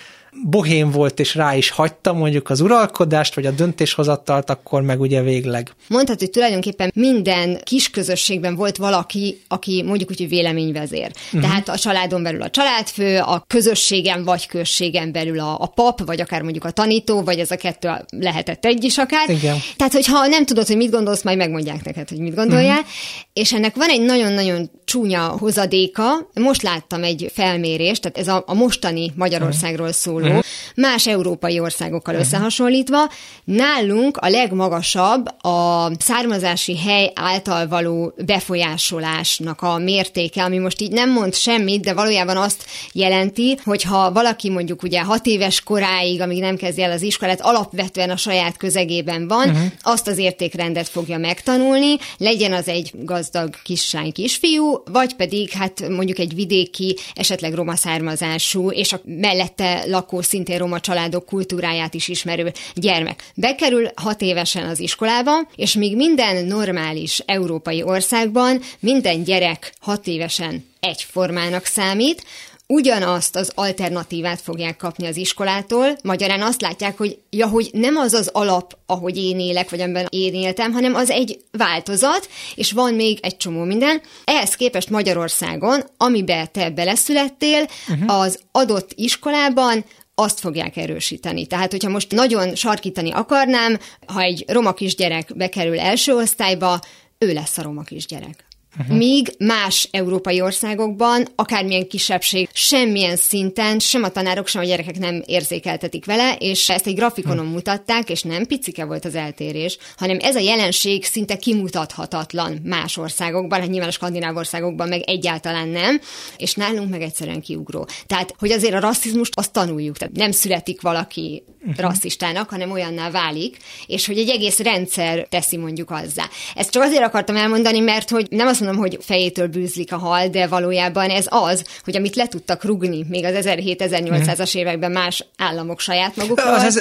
bohém 0.44 0.92
volt, 0.92 1.20
és 1.20 1.36
rá 1.36 1.56
is 1.56 1.70
hagyta 1.70 2.14
mondjuk 2.14 2.50
az 2.50 2.62
uralkodást, 2.62 3.36
vagy 3.36 3.46
a 3.46 3.52
döntéshozatalt, 3.52 4.50
akkor 4.50 4.82
meg 4.82 5.00
ugye 5.00 5.22
végleg. 5.22 5.72
Mondhatod, 5.88 6.20
hogy 6.20 6.30
tulajdonképpen 6.30 6.92
minden 6.96 7.60
kis 7.64 7.90
közösségben 7.90 8.56
volt 8.56 8.78
valaki, 8.78 9.42
aki 9.48 9.84
mondjuk 9.84 10.10
úgy, 10.10 10.18
hogy 10.18 10.30
véleményvezér. 10.30 11.12
Uh-huh. 11.26 11.42
Tehát 11.42 11.70
a 11.70 11.78
családon 11.78 12.24
belül 12.24 12.42
a 12.42 12.50
családfő, 12.50 13.18
a 13.18 13.44
közösségen 13.48 14.24
vagy 14.24 14.48
községen 14.48 15.12
belül 15.12 15.40
a, 15.40 15.58
a 15.60 15.66
pap, 15.66 16.06
vagy 16.06 16.22
akár 16.22 16.42
mondjuk 16.42 16.64
a 16.64 16.72
tanító, 16.72 17.22
vagy 17.22 17.40
ez 17.40 17.52
a 17.52 17.56
kettő 17.56 17.90
lehetett 18.10 18.66
egy 18.66 18.84
is 18.84 18.98
akár. 18.98 19.30
Igen. 19.30 19.58
Tehát, 19.76 19.94
hogyha 19.94 20.28
nem 20.28 20.46
tudod, 20.46 20.68
hogy 20.68 20.78
mit 20.78 20.92
gondolsz, 20.92 21.24
majd 21.24 21.38
megmondják 21.38 21.84
neked, 21.84 22.10
hogy 22.10 22.20
mit 22.20 22.36
gondoljál. 22.36 22.80
Uh-huh. 22.80 22.92
És 23.34 23.54
ennek 23.54 23.76
van 23.76 23.90
egy 23.90 24.02
nagyon-nagyon 24.02 24.70
csúnya 24.86 25.22
hozadéka. 25.22 26.30
Most 26.34 26.62
láttam 26.62 27.04
egy 27.04 27.32
felmérést, 27.34 28.02
tehát 28.02 28.18
ez 28.18 28.28
a, 28.28 28.44
a 28.48 28.54
mostani 28.54 29.12
Magyarországról 29.16 29.92
szóló, 30.22 30.38
uh-huh. 30.38 30.46
más 30.76 31.08
európai 31.08 31.60
országokkal 31.60 32.14
uh-huh. 32.14 32.30
összehasonlítva. 32.30 33.10
Nálunk 33.44 34.18
a 34.18 34.30
legmagasabb 34.30 35.44
a 35.44 35.92
származási 36.00 36.78
hely 36.78 37.12
által 37.16 37.68
való 37.68 38.14
befolyásolásnak 38.26 39.62
a 39.62 39.78
mértéke, 39.78 40.44
ami 40.44 40.58
most 40.58 40.82
így 40.82 40.92
nem 40.92 41.12
mond 41.12 41.34
semmit, 41.34 41.82
de 41.82 41.94
valójában 41.94 42.38
azt 42.38 42.66
jelenti, 42.94 43.58
hogy 43.64 43.84
ha 43.84 44.12
valaki 44.12 44.50
mondjuk 44.50 44.84
ugye 44.84 45.02
hat 45.02 45.26
éves 45.26 45.62
koráig, 45.62 46.22
amíg 46.22 46.40
nem 46.40 46.56
kezdi 46.56 46.82
el 46.82 46.92
az 46.92 47.02
iskolát, 47.02 47.42
alapvetően 47.42 48.10
a 48.10 48.18
saját 48.18 48.58
közegében 48.58 49.28
van, 49.28 49.50
uh-huh. 49.50 49.64
azt 49.82 50.08
az 50.08 50.18
értékrendet 50.18 50.90
fogja 50.90 51.18
megtanulni, 51.18 51.96
legyen 52.18 52.54
az 52.54 52.68
egy 52.68 52.92
gazdag 52.94 53.56
kislány 53.64 54.12
kisfiú, 54.12 54.84
vagy 54.92 55.16
pedig 55.16 55.50
hát 55.50 55.90
mondjuk 55.90 56.20
egy 56.20 56.36
vidéki, 56.36 56.98
esetleg 57.14 57.54
roma 57.54 57.76
származású, 57.76 58.72
és 58.72 58.94
a 58.94 59.02
mellette 59.04 59.84
lakó 59.88 60.11
szintén 60.20 60.58
roma 60.58 60.80
családok 60.80 61.26
kultúráját 61.26 61.94
is 61.94 62.08
ismerő 62.08 62.52
gyermek. 62.76 63.24
Bekerül 63.36 63.90
hat 63.96 64.22
évesen 64.22 64.68
az 64.68 64.80
iskolába, 64.80 65.32
és 65.56 65.74
míg 65.74 65.96
minden 65.96 66.46
normális 66.46 67.20
európai 67.26 67.84
országban 67.84 68.62
minden 68.80 69.24
gyerek 69.24 69.74
hat 69.80 70.08
évesen 70.08 70.70
egyformának 70.80 71.66
számít, 71.66 72.24
ugyanazt 72.72 73.36
az 73.36 73.52
alternatívát 73.56 74.42
fogják 74.42 74.78
kapni 74.78 75.08
az 75.08 75.18
iskolától, 75.18 75.98
magyarán 76.04 76.42
azt 76.42 76.62
látják, 76.62 76.98
hogy 76.98 77.18
ja, 77.30 77.48
hogy 77.48 77.70
nem 77.74 77.96
az 77.96 78.14
az 78.14 78.28
alap, 78.28 78.78
ahogy 78.86 79.18
én 79.18 79.40
élek, 79.40 79.70
vagy 79.70 79.82
amiben 79.82 80.08
én 80.10 80.34
éltem, 80.34 80.72
hanem 80.72 80.96
az 80.96 81.10
egy 81.10 81.40
változat, 81.52 82.30
és 82.56 82.72
van 82.72 82.94
még 82.94 83.20
egy 83.22 83.38
csomó 83.38 83.64
minden. 83.64 84.02
Ehhez 84.24 84.56
képest 84.56 84.90
Magyarországon, 84.90 85.84
amiben 85.98 86.52
te 86.52 86.70
beleszülettél, 86.70 87.68
uh-huh. 87.90 88.20
az 88.20 88.40
adott 88.52 88.92
iskolában 88.96 89.86
azt 90.16 90.40
fogják 90.40 90.78
erősíteni. 90.78 91.46
Tehát, 91.46 91.72
hogyha 91.72 91.90
most 91.90 92.12
nagyon 92.12 92.56
sarkítani 92.56 93.12
akarnám, 93.12 93.80
ha 94.08 94.22
egy 94.22 94.44
roma 94.48 94.74
kisgyerek 94.74 95.36
bekerül 95.36 95.80
első 95.80 96.14
osztályba, 96.14 96.80
ő 97.18 97.34
lesz 97.34 97.58
a 97.58 97.62
roma 97.62 97.82
kisgyerek. 97.82 98.46
Uh-huh. 98.80 98.98
Míg 98.98 99.34
más 99.38 99.88
európai 99.92 100.42
országokban, 100.42 101.28
akármilyen 101.36 101.88
kisebbség, 101.88 102.50
semmilyen 102.54 103.16
szinten, 103.16 103.80
sem 103.80 104.04
a 104.04 104.10
tanárok, 104.10 104.48
sem 104.48 104.62
a 104.62 104.66
gyerekek 104.66 105.00
nem 105.00 105.24
érzékeltetik 105.26 106.06
vele, 106.06 106.36
és 106.40 106.70
ezt 106.70 106.88
egy 106.88 106.96
grafikonon 106.96 107.38
uh-huh. 107.38 107.54
mutatták, 107.54 108.10
és 108.10 108.22
nem 108.22 108.46
picike 108.46 108.86
volt 108.86 109.06
az 109.06 109.16
eltérés, 109.16 109.78
hanem 109.98 110.18
ez 110.22 110.36
a 110.36 110.40
jelenség 110.40 111.06
szinte 111.06 111.38
kimutathatatlan 111.38 112.60
más 112.64 112.98
országokban, 112.98 113.60
hát 113.60 113.70
nyilván 113.70 113.90
a 113.90 113.92
skandináv 113.92 114.36
országokban 114.36 114.88
meg 114.88 115.02
egyáltalán 115.02 115.68
nem, 115.68 116.00
és 116.38 116.54
nálunk 116.54 116.90
meg 116.90 117.02
egyszerűen 117.02 117.42
kiugró. 117.42 117.88
Tehát, 118.08 118.34
hogy 118.38 118.52
azért 118.52 118.74
a 118.74 118.80
rasszizmust 118.80 119.34
azt 119.36 119.52
tanuljuk, 119.52 119.98
tehát 119.98 120.16
nem 120.16 120.32
születik 120.32 120.82
valaki 120.82 121.44
uh-huh. 121.60 121.76
rasszistának, 121.78 122.50
hanem 122.50 122.72
olyanná 122.72 123.10
válik, 123.10 123.58
és 123.86 124.06
hogy 124.06 124.18
egy 124.18 124.30
egész 124.30 124.60
rendszer 124.60 125.28
teszi 125.30 125.58
mondjuk 125.58 125.92
azzá. 125.92 126.24
Ezt 126.56 126.72
csak 126.72 126.84
azért 126.84 127.04
akartam 127.04 127.36
elmondani, 127.36 127.80
mert 127.80 128.10
hogy 128.10 128.28
nem 128.30 128.48
azt 128.48 128.60
mondom, 128.62 128.80
hogy 128.82 128.98
fejétől 129.02 129.48
bűzlik 129.48 129.94
a 129.94 129.98
hal, 129.98 130.28
de 130.28 130.48
valójában 130.48 131.10
ez 131.10 131.26
az, 131.30 131.64
hogy 131.84 131.96
amit 131.96 132.16
le 132.16 132.28
tudtak 132.28 132.64
rugni 132.64 133.06
még 133.10 133.26
az 133.26 133.34
1700-1800-as 133.36 134.56
években 134.56 134.92
más 134.92 135.26
államok 135.38 135.80
saját 135.80 136.16
magukkal. 136.16 136.54
Az, 136.54 136.64
ez, 136.64 136.76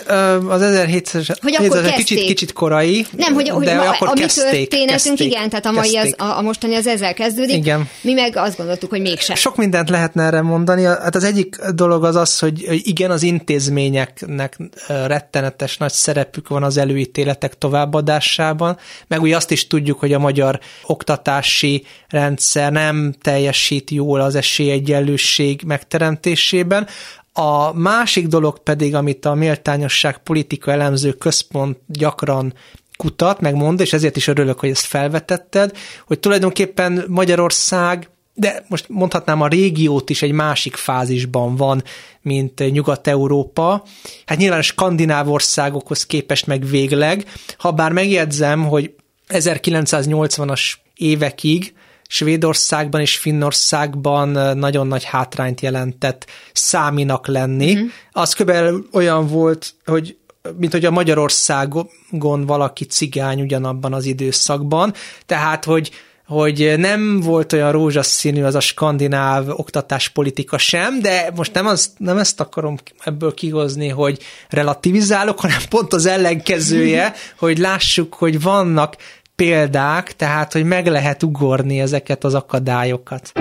az 0.49 0.63
1700-as 0.65 1.37
hogy 1.43 1.55
akkor 1.55 1.85
ez 1.85 1.91
kicsit, 1.91 2.25
kicsit 2.25 2.53
korai, 2.53 3.07
Nem, 3.17 3.35
hogy, 3.35 3.49
hogy 3.49 3.65
de 3.65 3.75
ma, 3.75 3.89
akkor 3.89 4.09
a 4.09 4.13
mi 4.13 4.21
történetünk, 4.21 4.89
kezdték, 4.91 5.21
igen, 5.21 5.49
tehát 5.49 5.67
a 5.67 5.71
mai 5.71 5.97
az, 5.97 6.15
a, 6.17 6.39
a 6.39 6.43
mostani 6.43 6.75
az 6.75 6.87
ezzel 6.87 7.15
kezdődik. 7.15 7.57
Igen. 7.57 7.89
Mi 8.01 8.13
meg 8.13 8.37
azt 8.37 8.57
gondoltuk, 8.57 8.91
hogy 8.91 9.01
mégsem. 9.01 9.37
Sok 9.37 9.57
mindent 9.57 9.91
lehetne 9.91 10.25
erre 10.25 10.43
mondani. 10.43 10.85
Hát 10.85 11.15
az 11.15 11.25
egyik 11.25 11.57
dolog 11.75 12.05
az 12.05 12.17
az, 12.17 12.39
hogy 12.39 12.89
igen, 12.89 13.11
az 13.11 13.23
intézményeknek 13.23 14.57
rettenetes 14.87 15.77
nagy 15.77 15.93
szerepük 15.93 16.49
van 16.49 16.63
az 16.63 16.77
előítéletek 16.77 17.59
továbbadásában, 17.59 18.79
meg 19.07 19.21
úgy 19.21 19.33
azt 19.33 19.51
is 19.51 19.67
tudjuk, 19.67 19.99
hogy 19.99 20.13
a 20.13 20.19
magyar 20.19 20.61
oktatási 20.87 21.70
rendszer 22.09 22.73
nem 22.73 23.15
teljesít 23.23 23.91
jól 23.91 24.21
az 24.21 24.35
esélyegyenlőség 24.35 25.63
megteremtésében. 25.67 26.87
A 27.33 27.73
másik 27.73 28.27
dolog 28.27 28.59
pedig, 28.59 28.95
amit 28.95 29.25
a 29.25 29.35
méltányosság 29.35 30.19
politika 30.19 30.73
elemző 30.73 31.13
központ 31.13 31.79
gyakran 31.87 32.55
kutat, 32.97 33.41
megmond, 33.41 33.81
és 33.81 33.93
ezért 33.93 34.17
is 34.17 34.27
örülök, 34.27 34.61
hogy 34.61 34.71
ezt 34.71 34.85
felvetetted, 34.85 35.77
hogy 36.07 36.19
tulajdonképpen 36.19 37.05
Magyarország 37.09 38.11
de 38.35 38.65
most 38.69 38.89
mondhatnám 38.89 39.41
a 39.41 39.49
régiót 39.49 40.11
is 40.11 40.23
egy 40.23 40.33
másik 40.33 40.77
fázisban 40.77 41.57
van, 41.57 41.83
mint 42.23 42.71
Nyugat-Európa. 42.71 43.85
Hát 44.27 44.39
nyilván 44.39 44.59
a 44.59 44.63
skandináv 44.63 45.31
országokhoz 45.31 46.07
képest 46.07 46.47
meg 46.47 46.65
végleg, 46.65 47.25
ha 47.59 47.71
bár 47.71 47.93
megjegyzem, 47.93 48.65
hogy 48.65 48.95
1980-as 49.29 50.73
évekig 51.01 51.75
Svédországban 52.07 53.01
és 53.01 53.17
Finnországban 53.17 54.59
nagyon 54.59 54.87
nagy 54.87 55.05
hátrányt 55.05 55.61
jelentett 55.61 56.27
száminak 56.53 57.27
lenni. 57.27 57.75
Mm-hmm. 57.75 57.87
Az 58.13 58.33
kb. 58.33 58.53
olyan 58.93 59.27
volt, 59.27 59.75
hogy 59.85 60.17
mint 60.57 60.73
hogy 60.73 60.85
a 60.85 60.91
Magyarországon 60.91 62.47
valaki 62.47 62.85
cigány 62.85 63.41
ugyanabban 63.41 63.93
az 63.93 64.05
időszakban, 64.05 64.95
tehát 65.27 65.65
hogy 65.65 65.91
hogy 66.31 66.75
nem 66.77 67.21
volt 67.21 67.53
olyan 67.53 67.73
rózsaszínű 67.73 68.43
az 68.43 68.55
a 68.55 68.61
skandináv 68.61 69.49
oktatáspolitika 69.49 70.59
sem, 70.59 71.01
de 71.01 71.31
most 71.35 71.53
nem, 71.53 71.67
az, 71.67 71.93
nem 71.97 72.19
ezt 72.19 72.41
akarom 72.41 72.77
ebből 73.05 73.35
kihozni, 73.35 73.89
hogy 73.89 74.19
relativizálok, 74.49 75.41
hanem 75.41 75.59
pont 75.69 75.93
az 75.93 76.07
ellenkezője, 76.07 77.13
hogy 77.39 77.59
lássuk, 77.59 78.15
hogy 78.15 78.43
vannak 78.43 78.97
példák, 79.41 80.17
tehát 80.17 80.53
hogy 80.53 80.65
meg 80.65 80.87
lehet 80.87 81.23
ugorni 81.23 81.81
ezeket 81.81 82.25
az 82.25 82.35
akadályokat. 82.35 83.33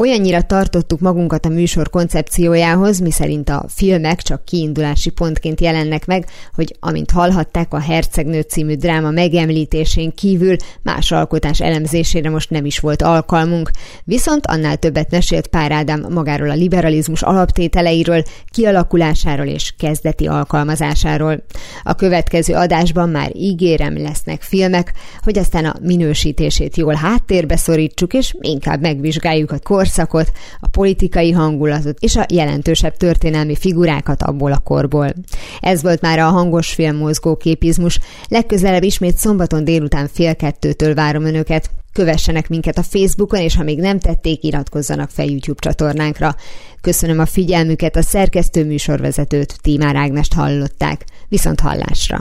Olyannyira 0.00 0.42
tartottuk 0.42 1.00
magunkat 1.00 1.44
a 1.44 1.48
műsor 1.48 1.90
koncepciójához, 1.90 2.98
miszerint 2.98 3.48
a 3.48 3.64
filmek 3.68 4.22
csak 4.22 4.44
kiindulási 4.44 5.10
pontként 5.10 5.60
jelennek 5.60 6.06
meg, 6.06 6.26
hogy 6.54 6.76
amint 6.80 7.10
hallhatták 7.10 7.74
a 7.74 7.80
Hercegnő 7.80 8.40
című 8.40 8.74
dráma 8.74 9.10
megemlítésén 9.10 10.12
kívül 10.14 10.56
más 10.82 11.12
alkotás 11.12 11.60
elemzésére 11.60 12.30
most 12.30 12.50
nem 12.50 12.64
is 12.64 12.78
volt 12.78 13.02
alkalmunk. 13.02 13.70
Viszont 14.04 14.46
annál 14.46 14.76
többet 14.76 15.10
mesélt 15.10 15.46
Pár 15.46 15.72
Ádám 15.72 16.06
magáról 16.10 16.50
a 16.50 16.54
liberalizmus 16.54 17.22
alaptételeiről, 17.22 18.22
kialakulásáról 18.50 19.46
és 19.46 19.74
kezdeti 19.78 20.26
alkalmazásáról. 20.26 21.44
A 21.82 21.94
következő 21.94 22.54
adásban 22.54 23.08
már 23.08 23.30
ígérem 23.36 24.02
lesznek 24.02 24.42
filmek, 24.42 24.92
hogy 25.22 25.38
aztán 25.38 25.64
a 25.64 25.76
minősítését 25.82 26.76
jól 26.76 26.94
háttérbe 26.94 27.56
szorítsuk, 27.56 28.14
és 28.14 28.34
inkább 28.40 28.80
megvizsgáljuk 28.80 29.50
a 29.50 29.58
kor 29.58 29.86
korszakot, 29.88 30.32
a 30.60 30.68
politikai 30.68 31.30
hangulatot 31.30 31.98
és 32.00 32.16
a 32.16 32.26
jelentősebb 32.28 32.96
történelmi 32.96 33.56
figurákat 33.56 34.22
abból 34.22 34.52
a 34.52 34.58
korból. 34.58 35.14
Ez 35.60 35.82
volt 35.82 36.00
már 36.00 36.18
a 36.18 36.28
hangos 36.28 36.68
film 36.68 36.96
mozgóképizmus. 36.96 37.98
Legközelebb 38.28 38.82
ismét 38.82 39.16
szombaton 39.16 39.64
délután 39.64 40.08
fél 40.12 40.36
kettőtől 40.36 40.94
várom 40.94 41.24
önöket. 41.24 41.70
Kövessenek 41.92 42.48
minket 42.48 42.78
a 42.78 42.82
Facebookon, 42.82 43.40
és 43.40 43.56
ha 43.56 43.62
még 43.62 43.78
nem 43.78 43.98
tették, 43.98 44.42
iratkozzanak 44.42 45.10
fel 45.10 45.26
YouTube 45.26 45.60
csatornánkra. 45.60 46.34
Köszönöm 46.80 47.18
a 47.18 47.26
figyelmüket, 47.26 47.96
a 47.96 48.02
szerkesztő 48.02 48.64
műsorvezetőt, 48.64 49.58
Tímár 49.62 49.96
Ágnest 49.96 50.34
hallották. 50.34 51.04
Viszont 51.28 51.60
hallásra! 51.60 52.20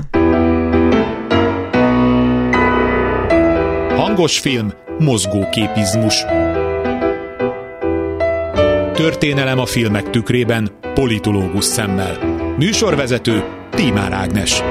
Hangos 3.95 4.39
film, 4.39 4.73
mozgóképizmus. 4.99 6.25
Történelem 8.97 9.59
a 9.59 9.65
filmek 9.65 10.09
tükrében, 10.09 10.71
politológus 10.93 11.65
szemmel. 11.65 12.17
Műsorvezető 12.57 13.43
Tímár 13.69 14.13
Ágnes. 14.13 14.63